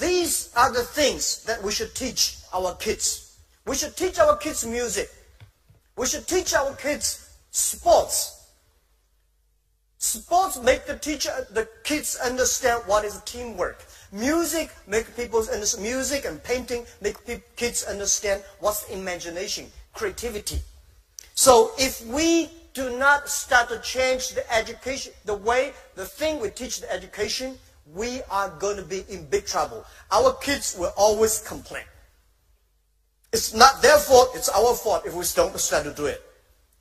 These 0.00 0.50
are 0.56 0.72
the 0.72 0.82
things 0.82 1.44
that 1.44 1.62
we 1.62 1.72
should 1.72 1.94
teach 1.94 2.38
our 2.54 2.74
kids. 2.76 3.38
We 3.66 3.76
should 3.76 3.96
teach 3.96 4.18
our 4.18 4.36
kids 4.38 4.66
music. 4.66 5.10
We 5.96 6.06
should 6.06 6.26
teach 6.26 6.54
our 6.54 6.74
kids 6.74 7.28
sports. 7.50 8.38
Sports 9.98 10.58
make 10.62 10.86
the 10.86 10.96
teacher, 10.96 11.46
the 11.50 11.68
kids 11.84 12.16
understand 12.24 12.82
what 12.86 13.04
is 13.04 13.20
teamwork. 13.26 13.84
Music 14.10 14.70
make 14.86 15.14
people 15.14 15.40
understand. 15.40 15.82
Music 15.82 16.24
and 16.24 16.42
painting 16.42 16.86
make 17.02 17.16
kids 17.56 17.84
understand 17.84 18.42
what's 18.60 18.88
imagination, 18.88 19.66
creativity. 19.92 20.60
So 21.34 21.72
if 21.76 22.06
we 22.06 22.48
do 22.72 22.96
not 22.96 23.28
start 23.28 23.68
to 23.68 23.78
change 23.80 24.30
the 24.30 24.50
education, 24.50 25.12
the 25.26 25.34
way, 25.34 25.72
the 25.94 26.06
thing 26.06 26.40
we 26.40 26.48
teach 26.48 26.80
the 26.80 26.90
education, 26.90 27.58
we 27.94 28.22
are 28.30 28.50
going 28.58 28.76
to 28.76 28.84
be 28.84 29.04
in 29.08 29.24
big 29.26 29.46
trouble. 29.46 29.84
Our 30.10 30.34
kids 30.34 30.76
will 30.78 30.92
always 30.96 31.40
complain. 31.40 31.84
It's 33.32 33.54
not 33.54 33.80
their 33.82 33.98
fault, 33.98 34.30
it's 34.34 34.48
our 34.48 34.74
fault 34.74 35.06
if 35.06 35.14
we 35.14 35.24
don't 35.34 35.58
start 35.58 35.84
to 35.84 35.92
do 35.92 36.06
it. 36.06 36.22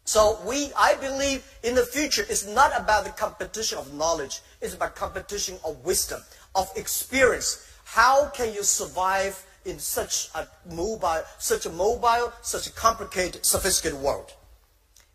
So 0.06 0.39
we, 0.43 0.72
I 0.76 0.95
believe 0.95 1.45
in 1.63 1.76
the 1.76 1.84
future, 1.84 2.26
it's 2.28 2.48
not 2.48 2.72
about 2.76 3.04
the 3.04 3.12
competition 3.12 3.78
of 3.78 3.93
knowledge. 3.93 4.41
It's 4.60 4.74
about 4.74 4.95
competition 4.95 5.58
of 5.63 5.86
wisdom, 5.86 6.22
of 6.56 6.67
experience. 6.76 7.72
How 7.86 8.26
can 8.30 8.52
you 8.52 8.63
survive 8.63 9.45
in 9.65 9.78
such 9.78 10.30
a 10.34 10.48
mobile, 10.74 11.22
such 11.38 11.67
a 11.67 11.69
mobile, 11.69 12.34
such 12.41 12.65
a 12.65 12.72
complicated, 12.72 13.45
sophisticated 13.45 14.00
world? 14.00 14.34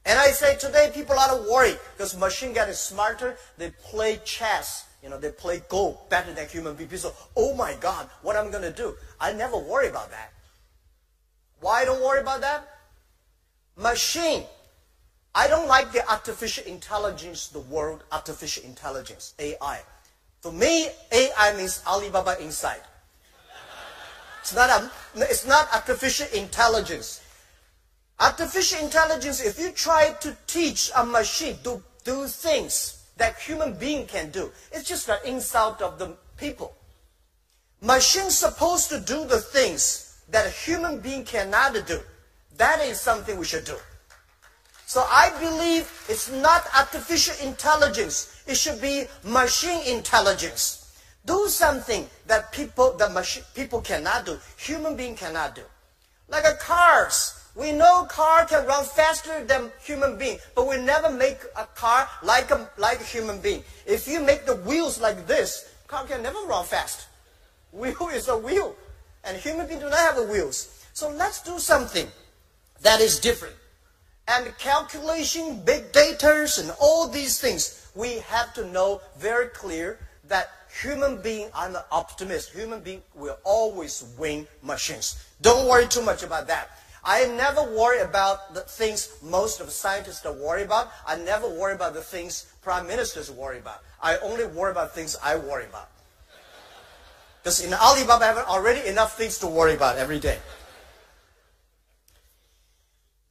And 0.07 0.17
I 0.19 0.29
say 0.29 0.57
today 0.57 0.93
people 0.95 1.19
are 1.19 1.41
worried 1.51 1.79
because 1.97 2.17
machine 2.17 2.53
getting 2.53 2.75
smarter. 2.75 3.37
They 3.59 3.71
play 3.71 4.21
chess. 4.25 4.87
You 5.05 5.11
know, 5.11 5.19
they 5.19 5.31
play 5.31 5.61
Go 5.69 6.01
better 6.09 6.33
than 6.33 6.49
human 6.49 6.75
beings. 6.75 7.03
So, 7.03 7.13
oh 7.37 7.55
my 7.55 7.75
God, 7.79 8.09
what 8.23 8.37
am 8.37 8.49
I 8.49 8.51
going 8.51 8.63
to 8.63 8.73
do? 8.73 8.95
I 9.21 9.35
never 9.35 9.59
worry 9.59 9.89
about 9.89 10.11
that. 10.11 10.33
Why 11.61 11.83
I 11.83 11.85
don't 11.85 12.03
worry 12.03 12.21
about 12.21 12.41
that? 12.41 12.67
Machine. 13.77 14.45
I 15.35 15.47
don't 15.47 15.69
like 15.69 15.93
the 15.93 16.09
artificial 16.11 16.65
intelligence, 16.65 17.49
the 17.49 17.61
word 17.61 18.01
artificial 18.13 18.65
intelligence, 18.65 19.35
AI. 19.39 19.83
For 20.41 20.53
me, 20.53 20.89
AI 21.13 21.55
means 21.55 21.83
Alibaba 21.87 22.43
inside. 22.43 22.81
It's 24.41 24.55
not, 24.55 24.71
a, 24.71 24.91
it's 25.17 25.47
not 25.47 25.69
artificial 25.75 26.29
intelligence. 26.33 27.21
Artificial 28.21 28.79
intelligence, 28.83 29.45
if 29.45 29.59
you 29.59 29.71
try 29.73 30.13
to 30.21 30.35
teach 30.47 30.91
a 30.97 31.05
machine 31.05 31.57
to 31.65 31.83
do 32.05 32.27
things 32.27 33.04
that 33.17 33.39
human 33.39 33.75
being 33.75 34.07
can 34.07 34.31
do, 34.31 34.51
it's 34.73 34.89
just 34.89 35.09
an 35.09 35.19
insult 35.25 35.81
of 35.83 35.99
the 35.99 36.17
people. 36.37 36.75
Machines 37.81 38.37
supposed 38.37 38.89
to 38.89 39.01
do 39.01 39.27
the 39.27 39.39
things 39.39 40.23
that 40.31 40.47
a 40.47 40.51
human 40.51 41.01
being 41.01 41.25
cannot 41.25 41.75
do. 41.87 42.01
That 42.57 42.81
is 42.81 43.01
something 43.01 43.39
we 43.39 43.45
should 43.45 43.65
do. 43.65 43.77
So 44.87 45.05
I 45.11 45.31
believe 45.41 45.91
it's 46.09 46.31
not 46.31 46.67
artificial 46.77 47.35
intelligence. 47.47 48.43
It 48.47 48.57
should 48.57 48.81
be 48.81 49.07
machine 49.25 49.81
intelligence. 49.87 50.99
Do 51.27 51.47
something 51.49 52.09
that 52.27 52.53
people, 52.53 52.93
that 52.99 53.13
machine, 53.13 53.45
people 53.55 53.81
cannot 53.81 54.27
do, 54.27 54.39
human 54.57 54.97
being 54.97 55.17
cannot 55.17 55.55
do. 55.55 55.63
Like 56.29 56.45
a 56.45 56.55
cars. 56.55 57.44
We 57.55 57.71
know 57.71 58.05
car 58.09 58.47
can 58.47 58.67
run 58.67 58.85
faster 58.85 59.45
than 59.45 59.71
human 59.81 60.19
being, 60.19 60.39
but 60.57 60.67
we 60.67 60.77
never 60.77 61.09
make 61.09 61.39
a 61.57 61.67
car 61.67 62.09
like 62.23 62.51
a, 62.51 62.69
like 62.79 63.01
a 63.01 63.05
human 63.05 63.41
being. 63.41 63.63
If 63.87 64.09
you 64.09 64.21
make 64.21 64.45
the 64.45 64.57
wheels 64.57 65.01
like 65.01 65.27
this, 65.27 65.73
car 65.87 66.05
can 66.05 66.23
never 66.23 66.41
run 66.47 66.65
fast. 66.65 67.07
Wheel 67.73 68.09
is 68.13 68.29
a 68.29 68.37
wheel, 68.37 68.75
and 69.25 69.37
human 69.37 69.67
beings 69.67 69.83
do 69.83 69.91
not 69.91 69.99
have 69.99 70.29
wheels. 70.29 70.87
So 70.93 71.11
let's 71.11 71.43
do 71.43 71.59
something 71.59 72.07
that 72.83 73.01
is 73.01 73.19
different. 73.19 73.55
And 74.29 74.57
calculation, 74.59 75.61
big 75.65 75.93
data, 75.93 76.49
and 76.59 76.73
all 76.81 77.09
these 77.09 77.41
things, 77.41 77.91
we 77.95 78.19
have 78.21 78.55
to 78.55 78.67
know 78.69 79.01
very 79.19 79.49
clear 79.49 79.99
that 80.29 80.51
human 80.83 81.21
being, 81.21 81.51
I'm 81.55 81.77
an 81.77 81.83
optimist, 81.93 82.53
human 82.53 82.81
being 82.81 83.03
will 83.15 83.39
always 83.45 84.05
win 84.19 84.47
machines. 84.63 85.23
Don't 85.41 85.69
worry 85.69 85.87
too 85.87 86.03
much 86.03 86.23
about 86.23 86.47
that. 86.49 86.71
I 87.05 87.27
never 87.27 87.63
worry 87.63 88.01
about 88.01 88.55
the 88.55 88.61
things 88.61 89.17
most 89.23 89.61
of 89.61 89.71
scientists 89.71 90.25
worried 90.25 90.65
about. 90.65 90.91
I 91.07 91.17
never 91.17 91.49
worry 91.49 91.75
about 91.75 91.93
the 91.93 92.01
things 92.01 92.53
prime 92.63 92.87
ministers 92.87 93.31
worry 93.31 93.59
about. 93.59 93.81
I 94.03 94.17
only 94.19 94.47
worry 94.47 94.71
about 94.71 94.95
things 94.95 95.17
I 95.23 95.37
worry 95.37 95.67
about. 95.67 95.89
Because 97.43 97.63
in 97.63 97.75
Alibaba, 97.75 98.25
I 98.25 98.29
have 98.29 98.39
already 98.49 98.89
enough 98.89 99.19
things 99.19 99.39
to 99.39 99.47
worry 99.47 99.75
about 99.75 99.99
every 99.99 100.19
day. 100.19 100.39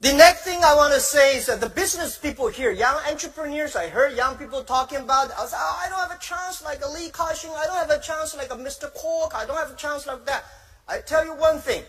The 0.02 0.14
next 0.14 0.44
thing 0.44 0.60
I 0.62 0.76
want 0.76 0.94
to 0.94 1.00
say 1.00 1.38
is 1.38 1.46
that 1.46 1.62
the 1.62 1.70
business 1.70 2.18
people 2.18 2.50
here, 2.50 2.72
young 2.72 2.98
entrepreneurs, 3.10 3.76
I 3.76 3.88
heard 3.88 4.18
young 4.18 4.36
people 4.36 4.62
talking 4.62 5.00
about, 5.00 5.32
I 5.32 5.42
was, 5.42 5.54
oh, 5.56 5.82
I 5.82 5.90
don't 5.90 5.98
have 5.98 6.12
a 6.12 6.22
chance 6.22 6.62
like 6.62 6.84
a 6.84 6.90
Li 6.90 7.10
Ka-shing, 7.10 7.50
I 7.56 7.66
don't 7.66 7.78
have 7.78 7.90
a 7.90 8.02
chance 8.02 8.36
like 8.36 8.52
a 8.52 8.56
Mr. 8.58 8.92
Kwok, 8.94 9.34
I 9.34 9.46
don't 9.46 9.58
have 9.58 9.72
a 9.72 9.76
chance 9.78 10.06
like 10.06 10.26
that. 10.26 10.44
I 10.90 11.00
tell 11.00 11.24
you 11.24 11.34
one 11.36 11.58
thing, 11.60 11.84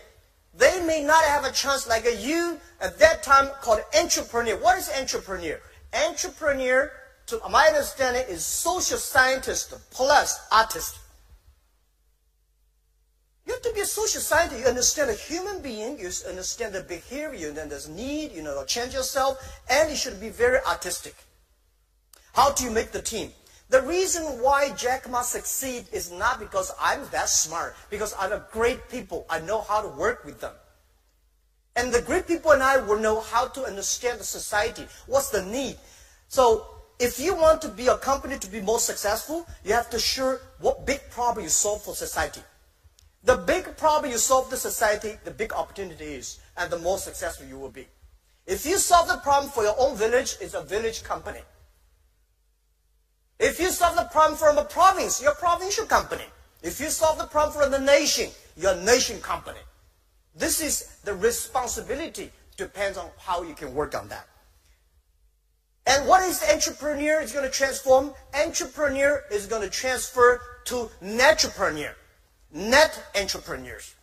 they 0.57 0.85
may 0.85 1.03
not 1.03 1.23
have 1.25 1.43
a 1.43 1.51
chance 1.51 1.87
like 1.87 2.05
a 2.05 2.15
you 2.15 2.59
at 2.79 2.97
that 2.99 3.23
time 3.23 3.49
called 3.61 3.81
entrepreneur. 3.99 4.57
What 4.57 4.77
is 4.77 4.89
entrepreneur? 4.99 5.59
Entrepreneur, 6.07 6.91
to 7.27 7.39
my 7.49 7.67
understanding, 7.67 8.23
is 8.29 8.45
social 8.45 8.97
scientist 8.97 9.73
plus 9.91 10.39
artist. 10.51 10.99
You 13.45 13.53
have 13.53 13.61
to 13.63 13.73
be 13.73 13.81
a 13.81 13.85
social 13.85 14.21
scientist. 14.21 14.61
You 14.61 14.67
understand 14.67 15.09
a 15.09 15.13
human 15.13 15.61
being. 15.61 15.99
You 15.99 16.09
understand 16.27 16.73
the 16.73 16.81
behavior. 16.81 17.51
Then 17.51 17.69
there's 17.69 17.89
need. 17.89 18.31
You 18.31 18.41
know, 18.41 18.63
change 18.65 18.93
yourself, 18.93 19.37
and 19.69 19.89
you 19.89 19.95
should 19.95 20.19
be 20.19 20.29
very 20.29 20.59
artistic. 20.65 21.15
How 22.33 22.51
do 22.51 22.63
you 22.63 22.71
make 22.71 22.91
the 22.91 23.01
team? 23.01 23.31
The 23.69 23.81
reason 23.81 24.23
why 24.41 24.69
Jack 24.71 25.09
Ma 25.09 25.21
succeed 25.21 25.85
is 25.91 26.11
not 26.11 26.39
because 26.39 26.71
I'm 26.79 27.01
that 27.11 27.29
smart, 27.29 27.75
because 27.89 28.13
I'm 28.19 28.31
a 28.31 28.45
great 28.51 28.89
people. 28.89 29.25
I 29.29 29.39
know 29.39 29.61
how 29.61 29.81
to 29.81 29.87
work 29.87 30.23
with 30.23 30.39
them. 30.39 30.53
And 31.75 31.93
the 31.93 32.01
great 32.01 32.27
people 32.27 32.51
and 32.51 32.63
I 32.63 32.77
will 32.77 32.99
know 32.99 33.21
how 33.21 33.47
to 33.47 33.65
understand 33.65 34.19
the 34.19 34.23
society. 34.23 34.85
What's 35.07 35.29
the 35.29 35.43
need? 35.43 35.77
So 36.29 36.67
if 36.99 37.19
you 37.19 37.35
want 37.35 37.61
to 37.63 37.67
be 37.69 37.87
a 37.87 37.97
company 37.97 38.37
to 38.37 38.47
be 38.47 38.61
more 38.61 38.79
successful, 38.79 39.45
you 39.65 39.73
have 39.73 39.89
to 39.89 39.99
sure 39.99 40.39
what 40.59 40.85
big 40.85 41.01
problem 41.09 41.43
you 41.43 41.49
solve 41.49 41.83
for 41.83 41.95
society. 41.95 42.41
The 43.23 43.37
big 43.37 43.75
problem 43.75 44.11
you 44.11 44.19
solve 44.19 44.49
the 44.51 44.57
society, 44.57 45.17
the 45.25 45.31
big 45.31 45.51
opportunity 45.51 46.05
is, 46.05 46.39
and 46.55 46.71
the 46.71 46.77
more 46.79 46.99
successful 46.99 47.47
you 47.47 47.57
will 47.57 47.71
be. 47.71 47.87
If 48.45 48.65
you 48.65 48.77
solve 48.77 49.07
the 49.07 49.17
problem 49.17 49.51
for 49.51 49.63
your 49.63 49.75
own 49.79 49.97
village, 49.97 50.35
it's 50.39 50.53
a 50.53 50.61
village 50.61 51.03
company. 51.03 51.39
If 53.39 53.59
you 53.59 53.69
solve 53.69 53.95
the 53.95 54.09
problem 54.11 54.37
from 54.37 54.57
a 54.57 54.63
province, 54.63 55.21
you're 55.21 55.31
a 55.31 55.35
provincial 55.35 55.85
company. 55.85 56.23
If 56.63 56.79
you 56.79 56.89
solve 56.89 57.17
the 57.17 57.25
problem 57.25 57.63
from 57.63 57.71
the 57.71 57.79
nation, 57.79 58.31
you're 58.57 58.73
a 58.73 58.83
nation 58.83 59.19
company. 59.21 59.59
This 60.35 60.61
is 60.61 60.97
the 61.03 61.13
responsibility 61.13 62.31
depends 62.57 62.97
on 62.97 63.09
how 63.17 63.43
you 63.43 63.53
can 63.53 63.73
work 63.73 63.95
on 63.95 64.07
that. 64.09 64.27
And 65.87 66.07
what 66.07 66.23
is 66.23 66.39
the 66.39 66.51
entrepreneur 66.51 67.21
is 67.21 67.31
going 67.31 67.45
to 67.45 67.51
transform? 67.51 68.13
Entrepreneur 68.33 69.23
is 69.31 69.45
going 69.45 69.61
to 69.61 69.69
transfer 69.69 70.41
to 70.65 70.89
netrepreneur, 71.03 71.93
net 72.51 73.03
entrepreneurs. 73.19 73.93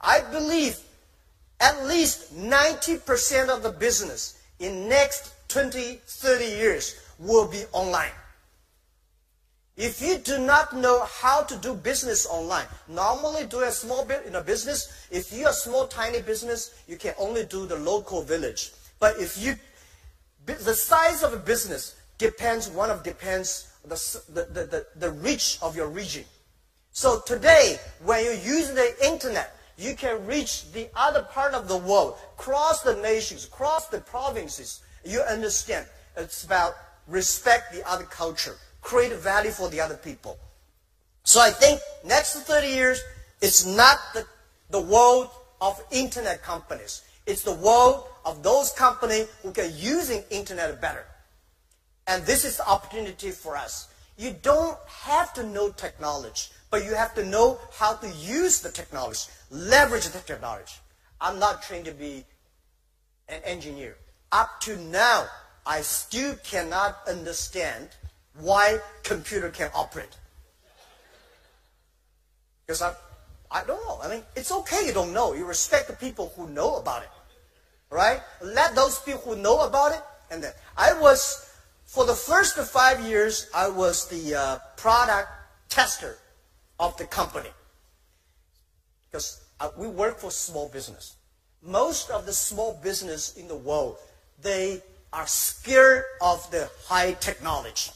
I 0.00 0.22
believe 0.32 0.78
at 1.60 1.84
least 1.84 2.34
90% 2.34 3.48
of 3.48 3.62
the 3.62 3.70
business 3.70 4.40
in 4.60 4.88
next 4.88 5.34
20, 5.48 6.00
30 6.06 6.44
years 6.44 6.96
will 7.18 7.46
be 7.46 7.64
online. 7.72 8.12
If 9.80 10.02
you 10.02 10.18
do 10.18 10.36
not 10.38 10.76
know 10.76 11.06
how 11.06 11.40
to 11.40 11.56
do 11.56 11.72
business 11.72 12.26
online, 12.26 12.66
normally 12.86 13.46
do 13.46 13.60
a 13.60 13.70
small 13.70 14.04
bit 14.04 14.26
in 14.26 14.34
a 14.34 14.42
business. 14.42 15.06
If 15.10 15.32
you're 15.32 15.48
a 15.48 15.54
small, 15.54 15.86
tiny 15.86 16.20
business, 16.20 16.74
you 16.86 16.98
can 16.98 17.14
only 17.18 17.46
do 17.46 17.64
the 17.64 17.76
local 17.76 18.20
village. 18.20 18.72
But 18.98 19.18
if 19.18 19.42
you, 19.42 19.54
the 20.44 20.74
size 20.74 21.22
of 21.22 21.32
a 21.32 21.38
business 21.38 21.96
depends, 22.18 22.68
one 22.68 22.90
of 22.90 23.02
depends 23.02 23.72
the, 23.82 23.96
the, 24.28 24.64
the, 24.66 24.86
the 24.96 25.10
reach 25.12 25.56
of 25.62 25.74
your 25.74 25.88
region. 25.88 26.26
So 26.92 27.20
today, 27.20 27.78
when 28.04 28.22
you 28.22 28.32
use 28.32 28.68
the 28.72 28.94
internet, 29.02 29.56
you 29.78 29.94
can 29.94 30.26
reach 30.26 30.70
the 30.72 30.90
other 30.94 31.22
part 31.22 31.54
of 31.54 31.68
the 31.68 31.78
world, 31.78 32.18
cross 32.36 32.82
the 32.82 32.96
nations, 32.96 33.46
cross 33.46 33.86
the 33.86 34.00
provinces. 34.00 34.82
You 35.06 35.22
understand. 35.22 35.86
It's 36.18 36.44
about 36.44 36.74
respect 37.06 37.72
the 37.72 37.82
other 37.88 38.04
culture 38.04 38.58
create 38.80 39.12
value 39.12 39.50
for 39.50 39.68
the 39.68 39.80
other 39.80 39.96
people. 39.96 40.38
So 41.24 41.40
I 41.40 41.50
think 41.50 41.80
next 42.04 42.34
30 42.40 42.66
years, 42.66 43.00
it's 43.40 43.64
not 43.66 43.98
the, 44.14 44.26
the 44.70 44.80
world 44.80 45.30
of 45.60 45.82
internet 45.90 46.42
companies. 46.42 47.02
It's 47.26 47.42
the 47.42 47.54
world 47.54 48.04
of 48.24 48.42
those 48.42 48.72
companies 48.72 49.28
who 49.42 49.52
can 49.52 49.70
using 49.76 50.22
internet 50.30 50.80
better. 50.80 51.04
And 52.06 52.24
this 52.24 52.44
is 52.44 52.56
the 52.56 52.68
opportunity 52.68 53.30
for 53.30 53.56
us. 53.56 53.88
You 54.18 54.34
don't 54.42 54.76
have 54.86 55.32
to 55.34 55.44
know 55.44 55.70
technology, 55.70 56.50
but 56.70 56.84
you 56.84 56.94
have 56.94 57.14
to 57.14 57.24
know 57.24 57.58
how 57.72 57.94
to 57.94 58.08
use 58.08 58.60
the 58.60 58.70
technology, 58.70 59.30
leverage 59.50 60.08
the 60.08 60.18
technology. 60.18 60.74
I'm 61.20 61.38
not 61.38 61.62
trained 61.62 61.84
to 61.86 61.92
be 61.92 62.24
an 63.28 63.40
engineer. 63.44 63.96
Up 64.32 64.60
to 64.62 64.76
now, 64.76 65.26
I 65.66 65.82
still 65.82 66.34
cannot 66.44 66.98
understand 67.08 67.88
why 68.38 68.78
computer 69.02 69.50
can 69.50 69.70
operate. 69.74 70.16
Because 72.66 72.82
I, 72.82 72.94
I 73.50 73.64
don't 73.64 73.84
know. 73.86 73.98
I 74.02 74.08
mean, 74.08 74.22
it's 74.36 74.52
okay 74.52 74.86
you 74.86 74.92
don't 74.92 75.12
know. 75.12 75.34
You 75.34 75.44
respect 75.44 75.88
the 75.88 75.94
people 75.94 76.32
who 76.36 76.48
know 76.48 76.76
about 76.76 77.02
it. 77.02 77.08
Right? 77.90 78.20
Let 78.42 78.76
those 78.76 79.00
people 79.00 79.34
who 79.34 79.42
know 79.42 79.60
about 79.62 79.92
it. 79.92 80.02
And 80.30 80.42
then 80.42 80.52
I 80.76 80.92
was, 80.92 81.52
for 81.86 82.06
the 82.06 82.14
first 82.14 82.56
five 82.56 83.00
years, 83.00 83.50
I 83.52 83.68
was 83.68 84.08
the 84.08 84.36
uh, 84.36 84.58
product 84.76 85.28
tester 85.68 86.16
of 86.78 86.96
the 86.96 87.06
company. 87.06 87.50
Because 89.10 89.42
uh, 89.58 89.70
we 89.76 89.88
work 89.88 90.18
for 90.18 90.30
small 90.30 90.68
business. 90.68 91.16
Most 91.62 92.10
of 92.10 92.26
the 92.26 92.32
small 92.32 92.78
business 92.82 93.36
in 93.36 93.48
the 93.48 93.56
world, 93.56 93.96
they 94.40 94.80
are 95.12 95.26
scared 95.26 96.04
of 96.22 96.48
the 96.52 96.70
high 96.86 97.12
technology. 97.14 97.90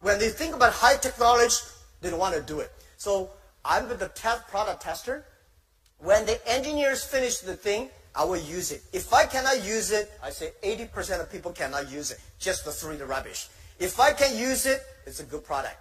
When 0.00 0.18
they 0.18 0.28
think 0.28 0.54
about 0.54 0.72
high 0.72 0.96
technology, 0.96 1.56
they 2.00 2.10
don't 2.10 2.18
want 2.18 2.34
to 2.34 2.42
do 2.42 2.60
it. 2.60 2.70
So 2.96 3.30
I'm 3.64 3.88
the 3.88 4.08
test 4.14 4.46
product 4.48 4.82
tester. 4.82 5.24
When 5.98 6.26
the 6.26 6.38
engineers 6.48 7.04
finish 7.04 7.38
the 7.38 7.56
thing, 7.56 7.88
I 8.14 8.24
will 8.24 8.40
use 8.40 8.72
it. 8.72 8.82
If 8.92 9.12
I 9.12 9.26
cannot 9.26 9.62
use 9.64 9.90
it, 9.90 10.10
I 10.22 10.30
say 10.30 10.52
80% 10.62 11.20
of 11.20 11.30
people 11.30 11.52
cannot 11.52 11.90
use 11.90 12.10
it, 12.10 12.20
just 12.38 12.64
to 12.64 12.70
throw 12.70 12.96
the 12.96 13.04
rubbish. 13.04 13.48
If 13.78 14.00
I 14.00 14.12
can 14.12 14.36
use 14.36 14.64
it, 14.64 14.80
it's 15.06 15.20
a 15.20 15.24
good 15.24 15.44
product. 15.44 15.76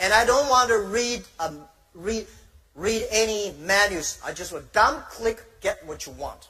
And 0.00 0.12
I 0.12 0.24
don't 0.24 0.48
want 0.48 0.68
to 0.70 0.78
read, 0.78 1.22
um, 1.40 1.60
read, 1.94 2.26
read 2.74 3.04
any 3.10 3.54
manuals. 3.60 4.18
I 4.24 4.32
just 4.32 4.52
want 4.52 4.72
dumb 4.72 5.02
click, 5.10 5.42
get 5.60 5.84
what 5.86 6.06
you 6.06 6.12
want. 6.12 6.48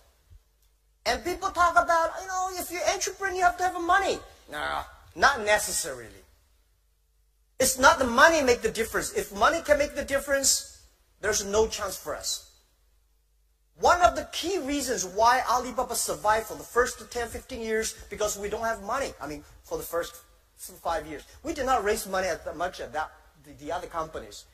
And 1.05 1.23
people 1.25 1.51
talk 1.51 1.73
about, 1.73 2.11
you 2.21 2.27
know, 2.27 2.51
if 2.55 2.71
you're 2.71 2.83
entrepreneur, 2.93 3.37
you 3.37 3.43
have 3.43 3.57
to 3.59 3.65
have 3.65 3.81
money. 3.81 4.19
No, 4.51 4.81
not 5.15 5.45
necessarily. 5.45 6.23
It's 7.59 7.79
not 7.79 7.99
the 7.99 8.07
money 8.07 8.43
make 8.43 8.63
the 8.63 8.71
difference. 8.71 9.13
If 9.13 9.35
money 9.35 9.63
can 9.63 9.79
make 9.79 9.95
the 9.95 10.05
difference, 10.05 10.83
there's 11.21 11.45
no 11.45 11.67
chance 11.67 11.97
for 11.97 12.15
us. 12.15 12.51
One 13.81 14.01
of 14.01 14.17
the 14.17 14.29
key 14.33 14.59
reasons 14.59 15.05
why 15.05 15.43
Alibaba 15.51 15.95
survived 15.95 16.47
for 16.47 16.57
the 16.57 16.63
first 16.63 17.11
10, 17.11 17.29
15 17.29 17.61
years, 17.61 17.95
because 18.09 18.39
we 18.39 18.49
don't 18.49 18.65
have 18.65 18.83
money. 18.83 19.13
I 19.21 19.27
mean, 19.27 19.45
for 19.65 19.77
the 19.77 19.85
first 19.85 20.17
five 20.57 21.07
years. 21.07 21.23
We 21.43 21.53
did 21.53 21.67
not 21.67 21.85
raise 21.85 22.07
money 22.07 22.29
as 22.29 22.41
much 22.57 22.81
as 22.81 22.91
that, 22.93 23.11
the, 23.45 23.53
the 23.65 23.73
other 23.73 23.87
companies. 23.87 24.45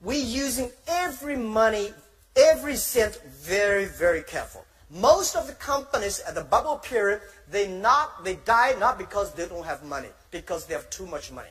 We're 0.00 0.24
using 0.24 0.70
every 0.86 1.36
money, 1.36 1.92
every 2.36 2.76
cent 2.76 3.20
very, 3.26 3.86
very 3.86 4.22
careful. 4.22 4.64
Most 4.90 5.34
of 5.34 5.48
the 5.48 5.54
companies 5.54 6.20
at 6.20 6.34
the 6.34 6.44
bubble 6.44 6.76
period, 6.78 7.20
they 7.50 7.66
not 7.66 8.22
they 8.22 8.36
die 8.36 8.74
not 8.78 8.98
because 8.98 9.34
they 9.34 9.46
don't 9.46 9.64
have 9.64 9.82
money, 9.82 10.08
because 10.30 10.66
they 10.66 10.74
have 10.74 10.88
too 10.90 11.06
much 11.06 11.32
money. 11.32 11.48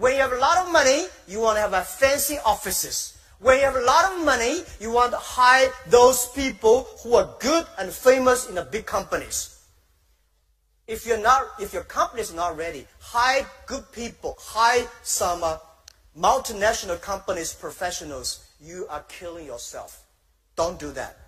When 0.00 0.14
you 0.14 0.20
have 0.22 0.32
a 0.32 0.38
lot 0.38 0.56
of 0.56 0.72
money, 0.72 1.04
you 1.28 1.40
want 1.40 1.58
to 1.58 1.60
have 1.60 1.74
a 1.74 1.82
fancy 1.82 2.38
offices. 2.46 3.18
When 3.38 3.58
you 3.58 3.66
have 3.66 3.76
a 3.76 3.82
lot 3.82 4.10
of 4.10 4.24
money, 4.24 4.62
you 4.80 4.90
want 4.90 5.12
to 5.12 5.18
hire 5.18 5.70
those 5.88 6.26
people 6.28 6.88
who 7.02 7.16
are 7.16 7.28
good 7.38 7.66
and 7.78 7.92
famous 7.92 8.48
in 8.48 8.54
the 8.54 8.64
big 8.64 8.86
companies. 8.86 9.62
If 10.86 11.06
you're 11.06 11.20
not, 11.20 11.44
if 11.60 11.74
your 11.74 11.82
company 11.82 12.22
is 12.22 12.32
not 12.32 12.56
ready, 12.56 12.86
hire 12.98 13.46
good 13.66 13.92
people, 13.92 14.36
hire 14.40 14.88
some 15.02 15.44
uh, 15.44 15.58
multinational 16.18 16.98
companies 16.98 17.52
professionals. 17.52 18.42
You 18.58 18.86
are 18.88 19.02
killing 19.02 19.44
yourself. 19.44 20.02
Don't 20.56 20.78
do 20.78 20.92
that. 20.92 21.18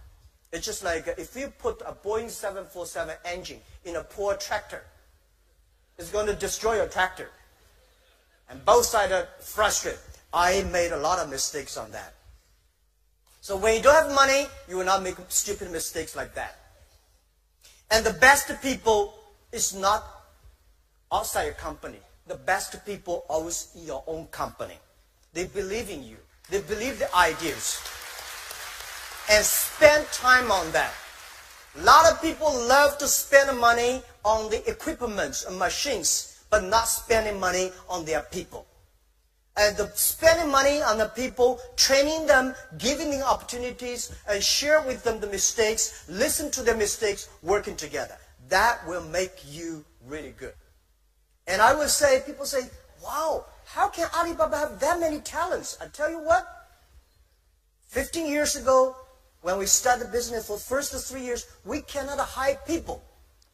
It's 0.50 0.64
just 0.64 0.82
like 0.82 1.06
if 1.18 1.36
you 1.36 1.52
put 1.58 1.82
a 1.82 1.92
Boeing 1.92 2.30
747 2.30 3.16
engine 3.26 3.60
in 3.84 3.96
a 3.96 4.02
poor 4.02 4.34
tractor, 4.34 4.82
it's 5.98 6.10
going 6.10 6.26
to 6.26 6.34
destroy 6.34 6.76
your 6.76 6.88
tractor. 6.88 7.28
And 8.52 8.64
both 8.64 8.84
sides 8.84 9.12
are 9.12 9.26
frustrated. 9.40 9.98
I 10.32 10.62
made 10.64 10.92
a 10.92 10.98
lot 10.98 11.18
of 11.18 11.30
mistakes 11.30 11.78
on 11.78 11.90
that. 11.92 12.12
So 13.40 13.56
when 13.56 13.74
you 13.74 13.82
don't 13.82 13.94
have 13.94 14.14
money, 14.14 14.46
you 14.68 14.76
will 14.76 14.84
not 14.84 15.02
make 15.02 15.16
stupid 15.28 15.72
mistakes 15.72 16.14
like 16.14 16.34
that. 16.34 16.58
And 17.90 18.04
the 18.06 18.12
best 18.12 18.52
people 18.62 19.14
is 19.52 19.74
not 19.74 20.04
outside 21.10 21.44
your 21.46 21.54
company. 21.54 21.98
The 22.26 22.36
best 22.36 22.86
people 22.86 23.24
always 23.28 23.72
in 23.74 23.86
your 23.86 24.04
own 24.06 24.26
company. 24.26 24.78
They 25.32 25.46
believe 25.46 25.90
in 25.90 26.04
you. 26.04 26.18
They 26.50 26.60
believe 26.60 26.98
the 26.98 27.12
ideas 27.16 27.80
and 29.30 29.44
spend 29.44 30.06
time 30.08 30.50
on 30.52 30.70
that. 30.72 30.92
A 31.78 31.82
lot 31.82 32.12
of 32.12 32.20
people 32.20 32.52
love 32.68 32.98
to 32.98 33.08
spend 33.08 33.58
money 33.58 34.02
on 34.24 34.50
the 34.50 34.68
equipment 34.70 35.44
and 35.48 35.58
machines, 35.58 36.31
but 36.52 36.62
not 36.62 36.86
spending 36.86 37.40
money 37.40 37.72
on 37.88 38.04
their 38.04 38.20
people. 38.20 38.66
And 39.56 39.74
the 39.74 39.90
spending 39.94 40.50
money 40.50 40.82
on 40.82 40.98
the 40.98 41.06
people, 41.06 41.58
training 41.76 42.26
them, 42.26 42.54
giving 42.76 43.10
them 43.10 43.22
opportunities, 43.22 44.14
and 44.28 44.42
share 44.42 44.82
with 44.82 45.02
them 45.02 45.18
the 45.18 45.28
mistakes, 45.28 46.04
listen 46.10 46.50
to 46.50 46.62
their 46.62 46.76
mistakes, 46.76 47.30
working 47.42 47.74
together. 47.74 48.16
That 48.50 48.86
will 48.86 49.02
make 49.04 49.32
you 49.48 49.82
really 50.06 50.34
good. 50.38 50.52
And 51.46 51.62
I 51.62 51.74
will 51.74 51.88
say, 51.88 52.22
people 52.26 52.44
say, 52.44 52.68
wow, 53.02 53.46
how 53.64 53.88
can 53.88 54.08
Alibaba 54.14 54.58
have 54.58 54.80
that 54.80 55.00
many 55.00 55.20
talents? 55.20 55.78
I 55.80 55.86
tell 55.86 56.10
you 56.10 56.18
what, 56.18 56.46
15 57.88 58.26
years 58.26 58.56
ago, 58.56 58.94
when 59.40 59.58
we 59.58 59.64
started 59.64 60.08
the 60.08 60.12
business 60.12 60.48
for 60.48 60.58
first 60.58 60.94
three 61.08 61.22
years, 61.22 61.46
we 61.64 61.80
cannot 61.80 62.18
hire 62.18 62.58
people. 62.66 63.02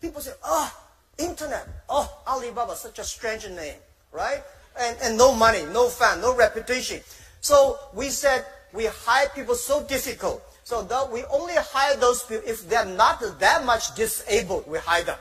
People 0.00 0.20
say, 0.20 0.32
oh, 0.44 0.87
internet, 1.18 1.66
oh, 1.88 2.10
Alibaba, 2.26 2.76
such 2.76 2.98
a 2.98 3.04
strange 3.04 3.48
name, 3.48 3.76
right? 4.12 4.42
And, 4.80 4.96
and 5.02 5.18
no 5.18 5.34
money, 5.34 5.64
no 5.72 5.88
fan, 5.88 6.20
no 6.20 6.34
reputation. 6.36 7.00
So 7.40 7.78
we 7.94 8.10
said 8.10 8.44
we 8.72 8.86
hire 8.86 9.28
people 9.34 9.54
so 9.54 9.82
difficult. 9.84 10.42
So 10.64 10.82
that 10.82 11.10
we 11.10 11.24
only 11.32 11.54
hire 11.56 11.96
those 11.96 12.22
people 12.24 12.46
if 12.46 12.68
they're 12.68 12.84
not 12.84 13.22
that 13.40 13.64
much 13.64 13.94
disabled, 13.94 14.66
we 14.66 14.78
hire 14.78 15.02
them. 15.02 15.18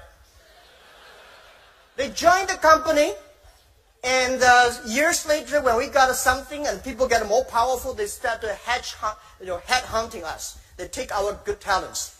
They 1.95 2.09
join 2.09 2.45
the 2.47 2.55
company, 2.55 3.13
and 4.03 4.43
uh, 4.43 4.71
years 4.85 5.25
later, 5.25 5.61
when 5.61 5.77
we 5.77 5.87
got 5.87 6.13
something 6.15 6.67
and 6.67 6.83
people 6.83 7.07
get 7.07 7.25
more 7.27 7.45
powerful, 7.45 7.93
they 7.93 8.07
start 8.07 8.41
to 8.41 8.53
hedge, 8.53 8.93
you 9.39 9.47
know, 9.47 9.57
head 9.65 9.83
hunting 9.83 10.25
us. 10.25 10.59
They 10.75 10.89
take 10.89 11.15
our 11.15 11.39
good 11.45 11.61
talents. 11.61 12.16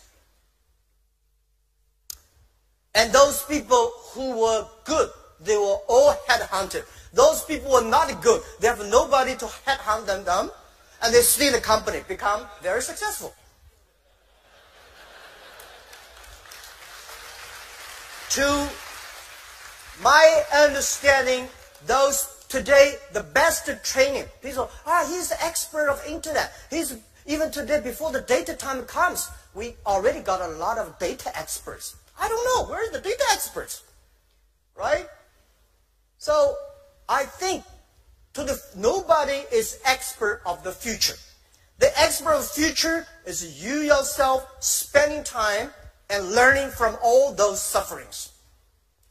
And 2.97 3.13
those 3.13 3.43
people 3.43 3.91
who 4.12 4.41
were 4.41 4.67
good, 4.83 5.10
they 5.39 5.55
were 5.55 5.79
all 5.88 6.13
headhunted. 6.27 6.83
Those 7.13 7.43
people 7.45 7.71
were 7.71 7.88
not 7.88 8.21
good. 8.21 8.41
They 8.60 8.67
have 8.67 8.83
nobody 8.89 9.36
to 9.36 9.45
headhunt 9.45 10.07
them, 10.07 10.25
them 10.25 10.51
and 11.01 11.13
they 11.13 11.21
stay 11.21 11.47
in 11.47 11.53
the 11.53 11.62
company, 11.62 12.01
become 12.07 12.41
very 12.62 12.81
successful. 12.81 13.33
to 18.38 18.69
my 20.03 20.43
understanding, 20.53 21.47
those 21.88 22.45
today, 22.49 22.93
the 23.13 23.23
best 23.23 23.67
training, 23.83 24.25
people, 24.43 24.69
ah, 24.86 25.03
he's 25.10 25.29
the 25.29 25.43
expert 25.43 25.89
of 25.89 25.99
internet. 26.07 26.53
He's 26.69 26.97
even 27.25 27.49
today, 27.49 27.81
before 27.81 28.12
the 28.12 28.21
data 28.21 28.53
time 28.53 28.83
comes, 28.83 29.27
we 29.57 29.75
already 29.87 30.19
got 30.19 30.39
a 30.39 30.53
lot 30.53 30.77
of 30.77 30.97
data 30.99 31.35
experts. 31.37 31.95
I 32.19 32.27
don't 32.27 32.45
know, 32.45 32.71
where 32.71 32.87
are 32.87 32.91
the 32.91 33.01
data 33.01 33.23
experts? 33.31 33.83
Right? 34.75 35.07
So 36.19 36.55
I 37.09 37.23
think 37.23 37.63
to 38.35 38.43
the 38.43 38.61
nobody 38.75 39.43
is 39.51 39.79
expert 39.83 40.41
of 40.45 40.63
the 40.63 40.71
future. 40.71 41.15
The 41.79 41.91
expert 41.99 42.33
of 42.33 42.43
the 42.43 42.61
future 42.61 43.07
is 43.25 43.63
you 43.63 43.79
yourself 43.79 44.47
spending 44.59 45.23
time 45.23 45.71
and 46.11 46.31
learning 46.31 46.69
from 46.69 46.95
all 47.03 47.33
those 47.33 47.61
sufferings. 47.61 48.31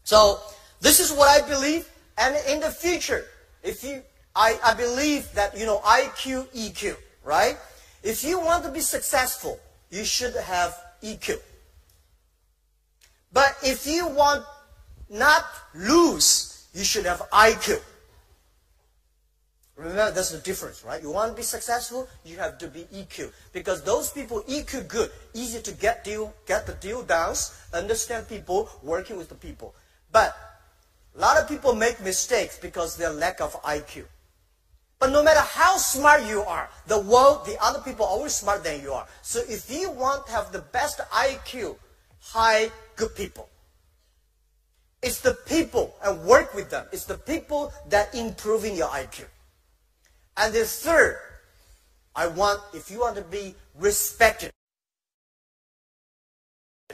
So 0.05 0.41
this 0.81 1.01
is 1.01 1.13
what 1.13 1.29
I 1.29 1.47
believe. 1.47 1.89
And 2.19 2.37
in 2.49 2.61
the 2.61 2.71
future, 2.71 3.25
if 3.65 3.83
you, 3.83 4.03
I, 4.35 4.59
I 4.65 4.75
believe 4.75 5.31
that, 5.35 5.59
you 5.59 5.67
know, 5.67 5.79
IQ, 5.81 6.47
EQ, 6.55 6.97
right? 7.25 7.57
If 8.03 8.23
you 8.23 8.39
want 8.39 8.65
to 8.65 8.71
be 8.71 8.81
successful, 8.81 9.59
you 9.91 10.05
should 10.05 10.35
have 10.35 10.75
EQ. 11.03 11.39
But 13.33 13.57
if 13.63 13.87
you 13.87 14.09
want 14.09 14.45
not 15.09 15.45
lose, 15.75 16.67
you 16.75 16.85
should 16.85 17.07
have 17.07 17.21
IQ. 17.31 17.81
Remember, 19.77 20.11
that's 20.11 20.31
the 20.31 20.39
difference, 20.39 20.83
right? 20.85 21.03
You 21.03 21.11
want 21.11 21.33
to 21.33 21.37
be 21.37 21.43
successful, 21.43 22.09
you 22.25 22.39
have 22.39 22.57
to 22.59 22.69
be 22.69 22.85
EQ. 22.85 23.31
Because 23.53 23.83
those 23.83 24.11
people 24.11 24.43
EQ 24.49 24.89
good, 24.89 25.11
easy 25.35 25.61
to 25.61 25.73
get 25.73 26.03
deal, 26.03 26.33
get 26.47 26.67
the 26.67 26.73
deal 26.75 27.03
done, 27.03 27.37
understand 27.75 28.27
people, 28.27 28.71
working 28.83 29.19
with 29.19 29.29
the 29.29 29.35
people. 29.35 29.75
But 30.11 30.35
a 31.15 31.21
lot 31.21 31.37
of 31.37 31.47
people 31.47 31.75
make 31.75 32.01
mistakes 32.03 32.59
because 32.59 32.97
their 32.97 33.11
lack 33.11 33.43
of 33.43 33.53
IQ. 33.63 34.05
But 34.99 35.11
no 35.11 35.23
matter 35.23 35.41
how 35.41 35.77
smart 35.77 36.25
you 36.25 36.41
are, 36.43 36.71
the 36.87 36.99
world, 36.99 37.45
the 37.45 37.57
other 37.63 37.81
people 37.81 38.07
are 38.07 38.11
always 38.11 38.35
smarter 38.35 38.63
than 38.63 38.81
you 38.81 38.93
are. 38.93 39.07
So 39.23 39.41
if 39.49 39.71
you 39.71 39.91
want 39.91 40.27
to 40.27 40.33
have 40.33 40.53
the 40.53 40.61
best 40.61 40.99
IQ, 41.13 41.77
high 42.21 42.71
good 42.97 43.15
people. 43.15 43.49
It's 45.03 45.21
the 45.21 45.35
people 45.47 45.95
and 46.03 46.25
work 46.25 46.55
with 46.55 46.71
them. 46.71 46.87
It's 46.93 47.05
the 47.05 47.19
people 47.19 47.73
that 47.91 48.15
improving 48.15 48.75
your 48.75 48.89
IQ. 48.89 49.27
And 50.37 50.53
the 50.53 50.65
third, 50.65 51.19
I 52.15 52.27
want, 52.27 52.61
if 52.73 52.91
you 52.91 53.01
want 53.01 53.17
to 53.17 53.23
be 53.23 53.55
respected, 53.79 54.51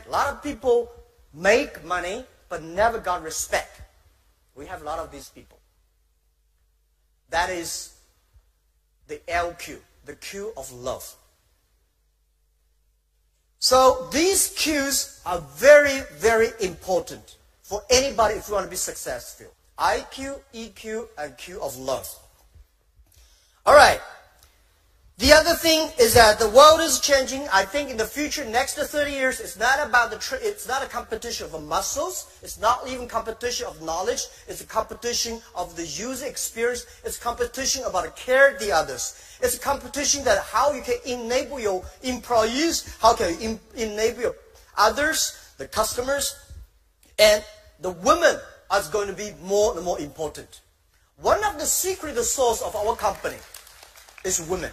a 0.04 0.10
lot 0.10 0.26
of 0.26 0.42
people 0.42 0.90
make 1.32 1.84
money 1.84 2.24
but 2.48 2.62
never 2.62 2.98
got 2.98 3.22
respect. 3.22 3.80
We 4.56 4.66
have 4.66 4.82
a 4.82 4.84
lot 4.84 4.98
of 4.98 5.10
these 5.12 5.28
people. 5.28 5.61
That 7.32 7.48
is 7.48 7.94
the 9.08 9.16
LQ, 9.26 9.78
the 10.04 10.14
Q 10.16 10.52
of 10.54 10.70
love. 10.70 11.16
So 13.58 14.08
these 14.12 14.52
cues 14.54 15.20
are 15.24 15.40
very, 15.56 16.02
very 16.18 16.50
important 16.60 17.36
for 17.62 17.82
anybody 17.88 18.34
if 18.34 18.48
you 18.48 18.54
want 18.54 18.66
to 18.66 18.70
be 18.70 18.76
successful. 18.76 19.46
IQ, 19.78 20.40
EQ, 20.52 21.08
and 21.16 21.36
Q 21.38 21.58
of 21.62 21.74
love. 21.78 22.06
All 23.64 23.74
right. 23.74 24.00
The 25.22 25.32
other 25.32 25.54
thing 25.54 25.88
is 26.00 26.14
that 26.14 26.40
the 26.40 26.48
world 26.48 26.80
is 26.80 26.98
changing. 26.98 27.46
I 27.52 27.64
think 27.64 27.90
in 27.90 27.96
the 27.96 28.04
future, 28.04 28.44
next 28.44 28.74
to 28.74 28.82
30 28.82 29.12
years, 29.12 29.38
it's 29.38 29.56
not 29.56 29.78
about 29.78 30.10
the, 30.10 30.18
it's 30.42 30.66
not 30.66 30.82
a 30.82 30.88
competition 30.88 31.46
of 31.46 31.62
muscles. 31.62 32.26
It's 32.42 32.58
not 32.58 32.88
even 32.88 33.06
competition 33.06 33.68
of 33.68 33.80
knowledge. 33.82 34.22
It's 34.48 34.62
a 34.62 34.66
competition 34.66 35.40
of 35.54 35.76
the 35.76 35.86
user 35.86 36.26
experience. 36.26 36.86
It's 37.04 37.18
competition 37.18 37.84
about 37.84 38.16
care 38.16 38.58
the 38.58 38.72
others. 38.72 39.38
It's 39.40 39.54
a 39.54 39.60
competition 39.60 40.24
that 40.24 40.42
how 40.42 40.72
you 40.72 40.82
can 40.82 40.98
enable 41.06 41.60
your 41.60 41.84
employees, 42.02 42.92
how 43.00 43.14
can 43.14 43.40
you 43.40 43.60
enable 43.76 44.34
others, 44.76 45.38
the 45.56 45.68
customers, 45.68 46.34
and 47.20 47.44
the 47.78 47.92
women 47.92 48.40
are 48.72 48.82
going 48.90 49.06
to 49.06 49.14
be 49.14 49.30
more 49.40 49.76
and 49.76 49.84
more 49.84 50.00
important. 50.00 50.62
One 51.18 51.44
of 51.44 51.60
the 51.60 51.66
secret 51.66 52.16
source 52.24 52.60
of 52.60 52.74
our 52.74 52.96
company 52.96 53.38
is 54.24 54.44
women. 54.50 54.72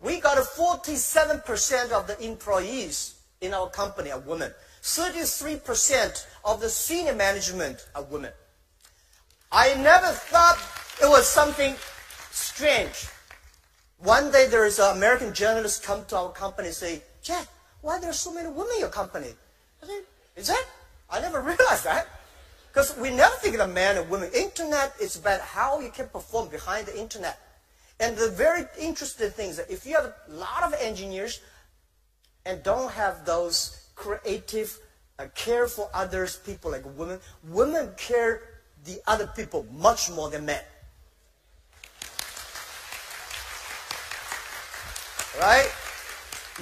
We 0.00 0.20
got 0.20 0.38
47% 0.38 1.92
of 1.92 2.06
the 2.06 2.22
employees 2.22 3.14
in 3.40 3.54
our 3.54 3.68
company 3.70 4.10
are 4.10 4.20
women. 4.20 4.52
33% 4.82 6.26
of 6.44 6.60
the 6.60 6.68
senior 6.68 7.14
management 7.14 7.86
are 7.94 8.04
women. 8.04 8.32
I 9.50 9.74
never 9.74 10.08
thought 10.08 10.58
it 11.02 11.08
was 11.08 11.26
something 11.26 11.74
strange. 12.30 13.08
One 13.98 14.30
day 14.30 14.46
there 14.46 14.66
is 14.66 14.78
an 14.78 14.96
American 14.96 15.32
journalist 15.32 15.82
come 15.82 16.04
to 16.06 16.16
our 16.16 16.30
company 16.30 16.68
and 16.68 16.76
say, 16.76 17.02
Jack, 17.22 17.48
why 17.80 17.98
there 17.98 18.10
are 18.10 18.14
so 18.14 18.32
many 18.32 18.48
women 18.48 18.72
in 18.74 18.80
your 18.80 18.90
company? 18.90 19.30
I 19.82 19.86
said, 19.86 20.02
is 20.36 20.48
that? 20.48 20.64
I 21.08 21.20
never 21.20 21.40
realized 21.52 21.84
that. 21.84 22.06
Because 22.68 22.96
we 22.98 23.10
never 23.10 23.34
think 23.36 23.56
of 23.58 23.72
men 23.72 23.96
and 23.96 24.10
women. 24.10 24.30
Internet 24.34 24.94
is 25.00 25.16
about 25.16 25.40
how 25.40 25.80
you 25.80 25.90
can 25.90 26.08
perform 26.08 26.48
behind 26.48 26.86
the 26.86 26.98
internet. 26.98 27.40
And 27.98 28.16
the 28.16 28.28
very 28.28 28.64
interesting 28.78 29.30
thing 29.30 29.50
is 29.50 29.56
that 29.56 29.70
if 29.70 29.86
you 29.86 29.94
have 29.94 30.12
a 30.28 30.32
lot 30.32 30.62
of 30.64 30.74
engineers 30.80 31.40
and 32.44 32.62
don't 32.62 32.90
have 32.92 33.24
those 33.24 33.88
creative, 33.94 34.78
uh, 35.18 35.26
care 35.34 35.66
for 35.66 35.88
others, 35.94 36.36
people 36.36 36.70
like 36.70 36.84
women, 36.96 37.18
women 37.48 37.90
care 37.96 38.42
the 38.84 39.00
other 39.06 39.26
people 39.34 39.66
much 39.72 40.10
more 40.10 40.28
than 40.28 40.44
men. 40.44 40.60
Right? 45.40 45.70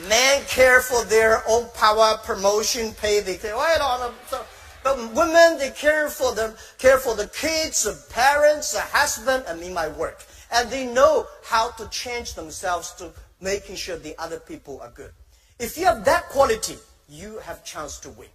Men 0.09 0.43
care 0.47 0.80
for 0.80 1.05
their 1.05 1.43
own 1.49 1.68
power, 1.74 2.18
promotion, 2.24 2.93
pay. 2.95 3.20
They 3.20 3.37
care, 3.37 3.57
well, 3.57 3.64
I 3.64 4.12
don't 4.30 4.47
but 4.82 4.99
women, 5.14 5.59
they 5.59 5.70
care 5.70 6.11
for 6.11 6.35
them, 6.35 6.55
care 6.78 6.99
for 6.99 7.16
the 7.16 7.28
kids, 7.28 7.85
the 7.85 7.99
parents, 8.12 8.72
the 8.72 8.80
husband, 8.80 9.45
and 9.49 9.62
in 9.62 9.72
my 9.72 9.89
work 9.89 10.26
and 10.55 10.71
they 10.71 10.87
know 10.87 11.27
how 11.45 11.71
to 11.73 11.89
change 11.89 12.35
themselves 12.35 12.93
to 12.95 13.11
making 13.41 13.77
sure 13.77 13.99
the 13.99 14.19
other 14.19 14.39
people 14.39 14.81
are 14.81 14.91
good. 14.91 15.11
If 15.59 15.77
you 15.77 15.85
have 15.85 16.05
that 16.05 16.29
quality, 16.31 16.77
you 17.09 17.39
have 17.41 17.65
chance 17.65 17.99
to 18.01 18.11
win. 18.11 18.29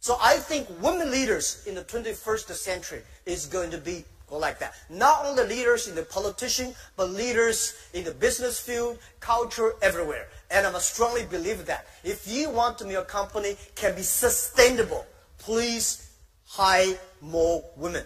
So 0.00 0.18
I 0.20 0.36
think 0.36 0.68
women 0.82 1.10
leaders 1.10 1.64
in 1.66 1.74
the 1.74 1.84
21st 1.84 2.52
century 2.52 3.02
is 3.24 3.46
going 3.46 3.70
to 3.70 3.78
be 3.78 4.04
go 4.28 4.38
like 4.38 4.58
that. 4.58 4.74
Not 4.90 5.24
only 5.26 5.44
leaders 5.44 5.86
in 5.86 5.94
the 5.94 6.02
politician, 6.02 6.74
but 6.96 7.10
leaders 7.10 7.74
in 7.92 8.04
the 8.04 8.10
business 8.12 8.58
field, 8.58 8.98
culture, 9.20 9.74
everywhere. 9.82 10.28
And 10.50 10.66
I'm 10.66 10.78
strongly 10.80 11.24
believe 11.24 11.66
that. 11.66 11.86
If 12.02 12.26
you 12.26 12.50
want 12.50 12.78
to 12.78 12.90
your 12.90 13.04
company 13.04 13.56
can 13.74 13.94
be 13.94 14.02
sustainable, 14.02 15.06
please 15.38 16.10
hire 16.46 16.98
more 17.20 17.64
women. 17.76 18.04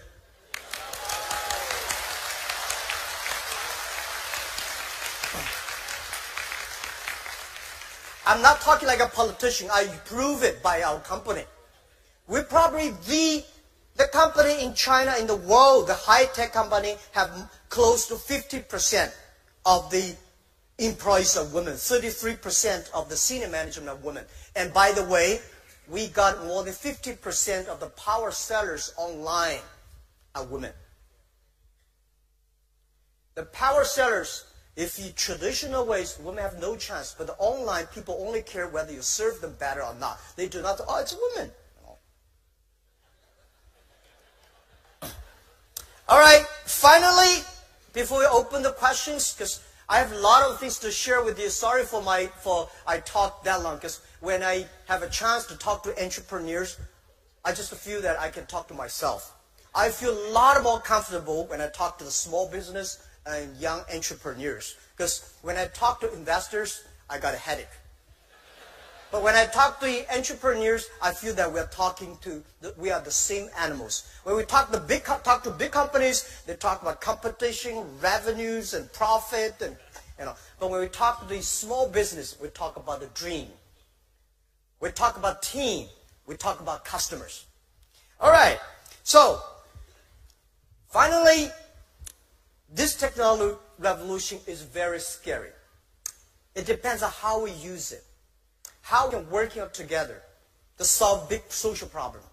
I'm 8.28 8.42
not 8.42 8.60
talking 8.60 8.86
like 8.86 9.00
a 9.00 9.06
politician. 9.06 9.70
I 9.72 9.86
prove 10.04 10.42
it 10.42 10.62
by 10.62 10.82
our 10.82 11.00
company. 11.00 11.44
We're 12.26 12.44
probably 12.44 12.90
the, 13.08 13.42
the 13.96 14.04
company 14.08 14.62
in 14.62 14.74
China, 14.74 15.14
in 15.18 15.26
the 15.26 15.36
world, 15.36 15.88
the 15.88 15.94
high-tech 15.94 16.52
company, 16.52 16.96
have 17.12 17.50
close 17.70 18.06
to 18.08 18.14
50% 18.14 19.10
of 19.64 19.90
the 19.90 20.14
employees 20.76 21.38
are 21.38 21.46
women. 21.46 21.72
33% 21.72 22.90
of 22.92 23.08
the 23.08 23.16
senior 23.16 23.48
management 23.48 23.88
are 23.88 23.96
women. 23.96 24.26
And 24.54 24.74
by 24.74 24.92
the 24.92 25.04
way, 25.04 25.40
we 25.88 26.08
got 26.08 26.44
more 26.44 26.64
than 26.64 26.74
50% 26.74 27.66
of 27.68 27.80
the 27.80 27.86
power 27.86 28.30
sellers 28.30 28.92
online 28.98 29.60
are 30.34 30.44
women. 30.44 30.72
The 33.36 33.44
power 33.44 33.84
sellers 33.84 34.44
if 34.78 34.96
the 34.96 35.10
traditional 35.14 35.84
ways, 35.84 36.16
women 36.22 36.40
have 36.40 36.60
no 36.60 36.76
chance. 36.76 37.12
But 37.18 37.26
the 37.26 37.34
online, 37.38 37.86
people 37.86 38.16
only 38.24 38.42
care 38.42 38.68
whether 38.68 38.92
you 38.92 39.02
serve 39.02 39.40
them 39.40 39.56
better 39.58 39.82
or 39.82 39.92
not. 39.96 40.20
They 40.36 40.46
do 40.46 40.62
not, 40.62 40.80
oh, 40.86 41.00
it's 41.00 41.12
a 41.14 41.16
woman. 41.16 41.50
All 46.08 46.20
right, 46.20 46.46
finally, 46.64 47.42
before 47.92 48.20
we 48.20 48.26
open 48.26 48.62
the 48.62 48.70
questions, 48.70 49.34
because 49.34 49.60
I 49.88 49.98
have 49.98 50.12
a 50.12 50.18
lot 50.18 50.48
of 50.48 50.60
things 50.60 50.78
to 50.78 50.92
share 50.92 51.24
with 51.24 51.40
you. 51.40 51.48
Sorry 51.48 51.82
for 51.82 52.00
my 52.00 52.26
for 52.38 52.68
I 52.86 52.98
talked 52.98 53.42
that 53.46 53.60
long, 53.64 53.78
because 53.78 54.00
when 54.20 54.44
I 54.44 54.66
have 54.86 55.02
a 55.02 55.10
chance 55.10 55.44
to 55.46 55.58
talk 55.58 55.82
to 55.82 56.02
entrepreneurs, 56.04 56.78
I 57.44 57.50
just 57.50 57.74
feel 57.74 58.00
that 58.02 58.20
I 58.20 58.28
can 58.30 58.46
talk 58.46 58.68
to 58.68 58.74
myself. 58.74 59.34
I 59.74 59.88
feel 59.88 60.12
a 60.12 60.30
lot 60.30 60.62
more 60.62 60.78
comfortable 60.78 61.46
when 61.46 61.60
I 61.60 61.66
talk 61.66 61.98
to 61.98 62.04
the 62.04 62.12
small 62.12 62.48
business 62.48 63.07
and 63.28 63.56
young 63.58 63.82
entrepreneurs. 63.94 64.76
Because 64.96 65.34
when 65.42 65.56
I 65.56 65.66
talk 65.66 66.00
to 66.00 66.12
investors, 66.12 66.84
I 67.10 67.18
got 67.18 67.34
a 67.34 67.36
headache. 67.36 67.66
But 69.10 69.22
when 69.22 69.34
I 69.34 69.46
talk 69.46 69.80
to 69.80 70.14
entrepreneurs, 70.14 70.88
I 71.00 71.12
feel 71.12 71.34
that 71.34 71.50
we're 71.50 71.66
talking 71.68 72.18
to, 72.22 72.42
the, 72.60 72.74
we 72.76 72.90
are 72.90 73.00
the 73.00 73.10
same 73.10 73.48
animals. 73.58 74.06
When 74.24 74.36
we 74.36 74.44
talk 74.44 74.70
the 74.70 74.80
big, 74.80 75.04
talk 75.04 75.42
to 75.44 75.50
big 75.50 75.70
companies, 75.72 76.42
they 76.46 76.56
talk 76.56 76.82
about 76.82 77.00
competition, 77.00 77.84
revenues, 78.02 78.74
and 78.74 78.92
profit, 78.92 79.54
and 79.62 79.76
you 80.18 80.26
know. 80.26 80.34
But 80.60 80.70
when 80.70 80.80
we 80.80 80.88
talk 80.88 81.22
to 81.22 81.34
the 81.34 81.40
small 81.40 81.88
business, 81.88 82.36
we 82.40 82.48
talk 82.48 82.76
about 82.76 83.00
the 83.00 83.06
dream. 83.08 83.48
We 84.80 84.90
talk 84.90 85.16
about 85.16 85.42
team. 85.42 85.86
We 86.26 86.36
talk 86.36 86.60
about 86.60 86.84
customers. 86.84 87.46
All 88.20 88.30
right. 88.30 88.58
So, 89.04 89.40
finally, 90.88 91.50
this 92.78 92.94
technology 92.94 93.56
revolution 93.80 94.38
is 94.46 94.62
very 94.62 95.00
scary. 95.00 95.50
It 96.54 96.64
depends 96.64 97.02
on 97.02 97.10
how 97.10 97.42
we 97.42 97.50
use 97.50 97.90
it. 97.90 98.04
How 98.82 99.08
we 99.08 99.14
can 99.14 99.28
work 99.30 99.72
together 99.72 100.22
to 100.78 100.84
solve 100.84 101.28
big 101.28 101.42
social 101.48 101.88
problems. 101.88 102.26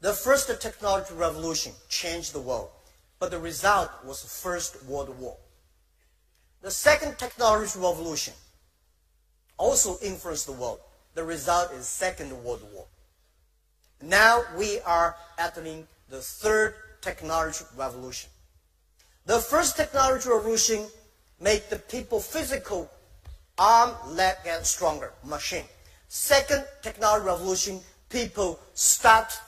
The 0.00 0.12
first 0.12 0.48
technology 0.60 1.12
revolution 1.14 1.72
changed 1.88 2.32
the 2.32 2.40
world, 2.40 2.70
but 3.18 3.32
the 3.32 3.40
result 3.40 3.90
was 4.04 4.22
the 4.22 4.28
First 4.28 4.84
World 4.84 5.18
War. 5.18 5.36
The 6.62 6.70
second 6.70 7.18
technology 7.18 7.76
revolution 7.76 8.34
also 9.56 9.98
influenced 10.00 10.46
the 10.46 10.52
world. 10.52 10.78
The 11.14 11.24
result 11.24 11.72
is 11.72 11.88
Second 11.88 12.30
World 12.44 12.62
War. 12.72 12.86
Now 14.00 14.44
we 14.56 14.78
are 14.82 15.16
entering 15.40 15.88
the 16.08 16.20
third 16.20 16.74
technology 17.00 17.64
revolution. 17.76 18.30
The 19.28 19.40
first 19.40 19.76
technology 19.76 20.26
revolution 20.30 20.86
made 21.38 21.60
the 21.68 21.78
people 21.78 22.18
physical, 22.18 22.90
arm, 23.58 23.94
leg, 24.16 24.36
and 24.46 24.64
stronger, 24.64 25.12
machine. 25.22 25.66
Second 26.08 26.64
technology 26.80 27.26
revolution, 27.26 27.80
people 28.08 28.58
start 28.72 29.38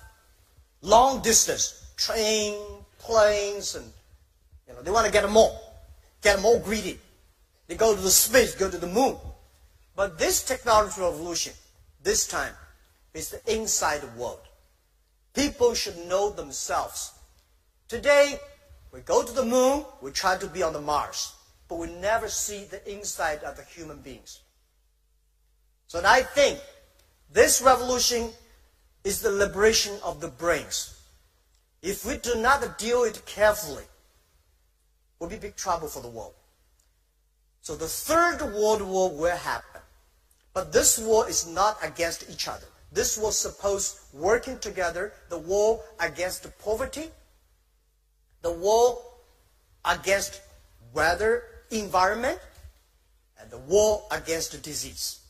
long 0.82 1.22
distance, 1.22 1.92
train, 1.96 2.60
planes, 2.98 3.74
and 3.74 3.90
you 4.68 4.74
know, 4.74 4.82
they 4.82 4.90
want 4.90 5.06
to 5.06 5.12
get 5.12 5.26
more, 5.30 5.58
get 6.20 6.42
more 6.42 6.60
greedy. 6.60 6.98
They 7.66 7.74
go 7.74 7.96
to 7.96 8.02
the 8.02 8.10
space, 8.10 8.54
go 8.54 8.70
to 8.70 8.76
the 8.76 8.86
moon. 8.86 9.16
But 9.96 10.18
this 10.18 10.42
technology 10.42 11.00
revolution, 11.00 11.54
this 12.02 12.26
time, 12.26 12.52
is 13.14 13.30
the 13.30 13.40
inside 13.50 14.02
world. 14.18 14.40
People 15.32 15.72
should 15.72 15.96
know 16.06 16.28
themselves. 16.28 17.12
Today, 17.88 18.38
we 18.92 19.00
go 19.00 19.22
to 19.22 19.32
the 19.32 19.44
moon, 19.44 19.84
we 20.00 20.10
try 20.10 20.36
to 20.36 20.46
be 20.46 20.62
on 20.62 20.72
the 20.72 20.80
Mars, 20.80 21.34
but 21.68 21.78
we 21.78 21.88
never 21.94 22.28
see 22.28 22.64
the 22.64 22.80
inside 22.90 23.42
of 23.44 23.56
the 23.56 23.62
human 23.62 23.98
beings. 23.98 24.40
So 25.86 26.02
I 26.04 26.22
think 26.22 26.58
this 27.32 27.62
revolution 27.62 28.30
is 29.04 29.20
the 29.20 29.30
liberation 29.30 29.98
of 30.04 30.20
the 30.20 30.28
brains. 30.28 31.00
If 31.82 32.04
we 32.04 32.16
do 32.16 32.34
not 32.36 32.78
deal 32.78 33.04
it 33.04 33.22
carefully, 33.26 33.84
we'll 35.18 35.30
be 35.30 35.36
big 35.36 35.56
trouble 35.56 35.88
for 35.88 36.02
the 36.02 36.08
world. 36.08 36.34
So 37.62 37.76
the 37.76 37.88
third 37.88 38.42
world 38.42 38.82
war 38.82 39.10
will 39.10 39.36
happen. 39.36 39.80
But 40.52 40.72
this 40.72 40.98
war 40.98 41.28
is 41.28 41.46
not 41.46 41.78
against 41.82 42.28
each 42.30 42.48
other. 42.48 42.66
This 42.92 43.16
was 43.16 43.38
supposed 43.38 44.00
working 44.12 44.58
together, 44.58 45.12
the 45.28 45.38
war 45.38 45.80
against 46.00 46.46
poverty, 46.58 47.10
the 48.42 48.52
war 48.52 48.98
against 49.84 50.40
weather, 50.92 51.44
environment, 51.70 52.38
and 53.40 53.50
the 53.50 53.58
war 53.58 54.02
against 54.10 54.60
disease. 54.62 55.20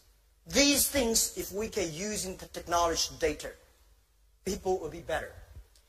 These 0.47 0.89
things, 0.89 1.37
if 1.37 1.53
we 1.53 1.69
can 1.69 1.93
use 1.93 2.25
in 2.25 2.37
the 2.37 2.47
technology 2.47 3.11
data, 3.21 3.51
people 4.45 4.79
will 4.79 4.91
be 4.91 5.01
better. 5.01 5.33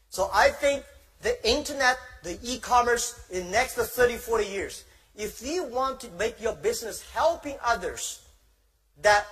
So 0.09 0.29
I 0.33 0.49
think 0.49 0.83
the 1.21 1.35
internet, 1.47 1.97
the 2.23 2.37
e-commerce 2.43 3.19
in 3.31 3.45
the 3.45 3.51
next 3.51 3.75
30, 3.75 4.17
40 4.17 4.45
years, 4.45 4.83
if 5.15 5.41
you 5.41 5.63
want 5.63 5.99
to 6.01 6.09
make 6.11 6.41
your 6.41 6.53
business 6.53 7.03
helping 7.11 7.55
others, 7.63 8.21
that 9.01 9.25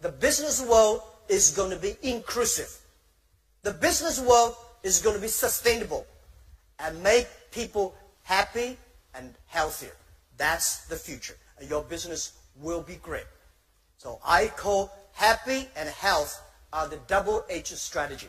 the 0.00 0.10
business 0.10 0.62
world 0.62 1.02
is 1.28 1.50
going 1.50 1.70
to 1.70 1.76
be 1.76 1.96
inclusive. 2.02 2.76
The 3.62 3.72
business 3.72 4.20
world 4.20 4.54
is 4.82 5.00
going 5.00 5.16
to 5.16 5.22
be 5.22 5.28
sustainable 5.28 6.06
and 6.78 7.02
make 7.02 7.28
people 7.50 7.94
happy 8.22 8.76
and 9.14 9.34
healthier. 9.46 9.96
That's 10.36 10.86
the 10.86 10.96
future. 10.96 11.36
And 11.58 11.68
your 11.68 11.82
business 11.82 12.32
will 12.60 12.82
be 12.82 12.96
great. 12.96 13.26
So 13.98 14.20
I 14.24 14.48
call 14.48 14.92
happy 15.12 15.68
and 15.76 15.88
health 15.88 16.40
are 16.72 16.88
the 16.88 16.98
double 17.06 17.44
H 17.48 17.72
strategy. 17.74 18.28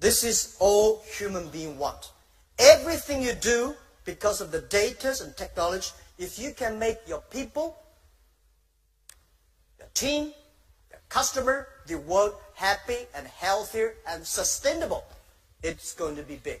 This 0.00 0.24
is 0.24 0.56
all 0.58 1.02
human 1.18 1.48
being 1.48 1.78
want. 1.78 2.10
Everything 2.58 3.22
you 3.22 3.34
do 3.34 3.74
because 4.04 4.40
of 4.40 4.50
the 4.50 4.62
data 4.62 5.14
and 5.22 5.36
technology, 5.36 5.90
if 6.18 6.38
you 6.38 6.52
can 6.52 6.78
make 6.78 6.98
your 7.06 7.22
people, 7.30 7.76
your 9.78 9.88
team, 9.94 10.32
your 10.90 11.00
customer, 11.08 11.68
the 11.86 11.98
world 11.98 12.34
happy 12.54 13.06
and 13.14 13.26
healthier 13.26 13.94
and 14.08 14.26
sustainable, 14.26 15.04
it's 15.62 15.94
going 15.94 16.16
to 16.16 16.22
be 16.22 16.36
big. 16.36 16.60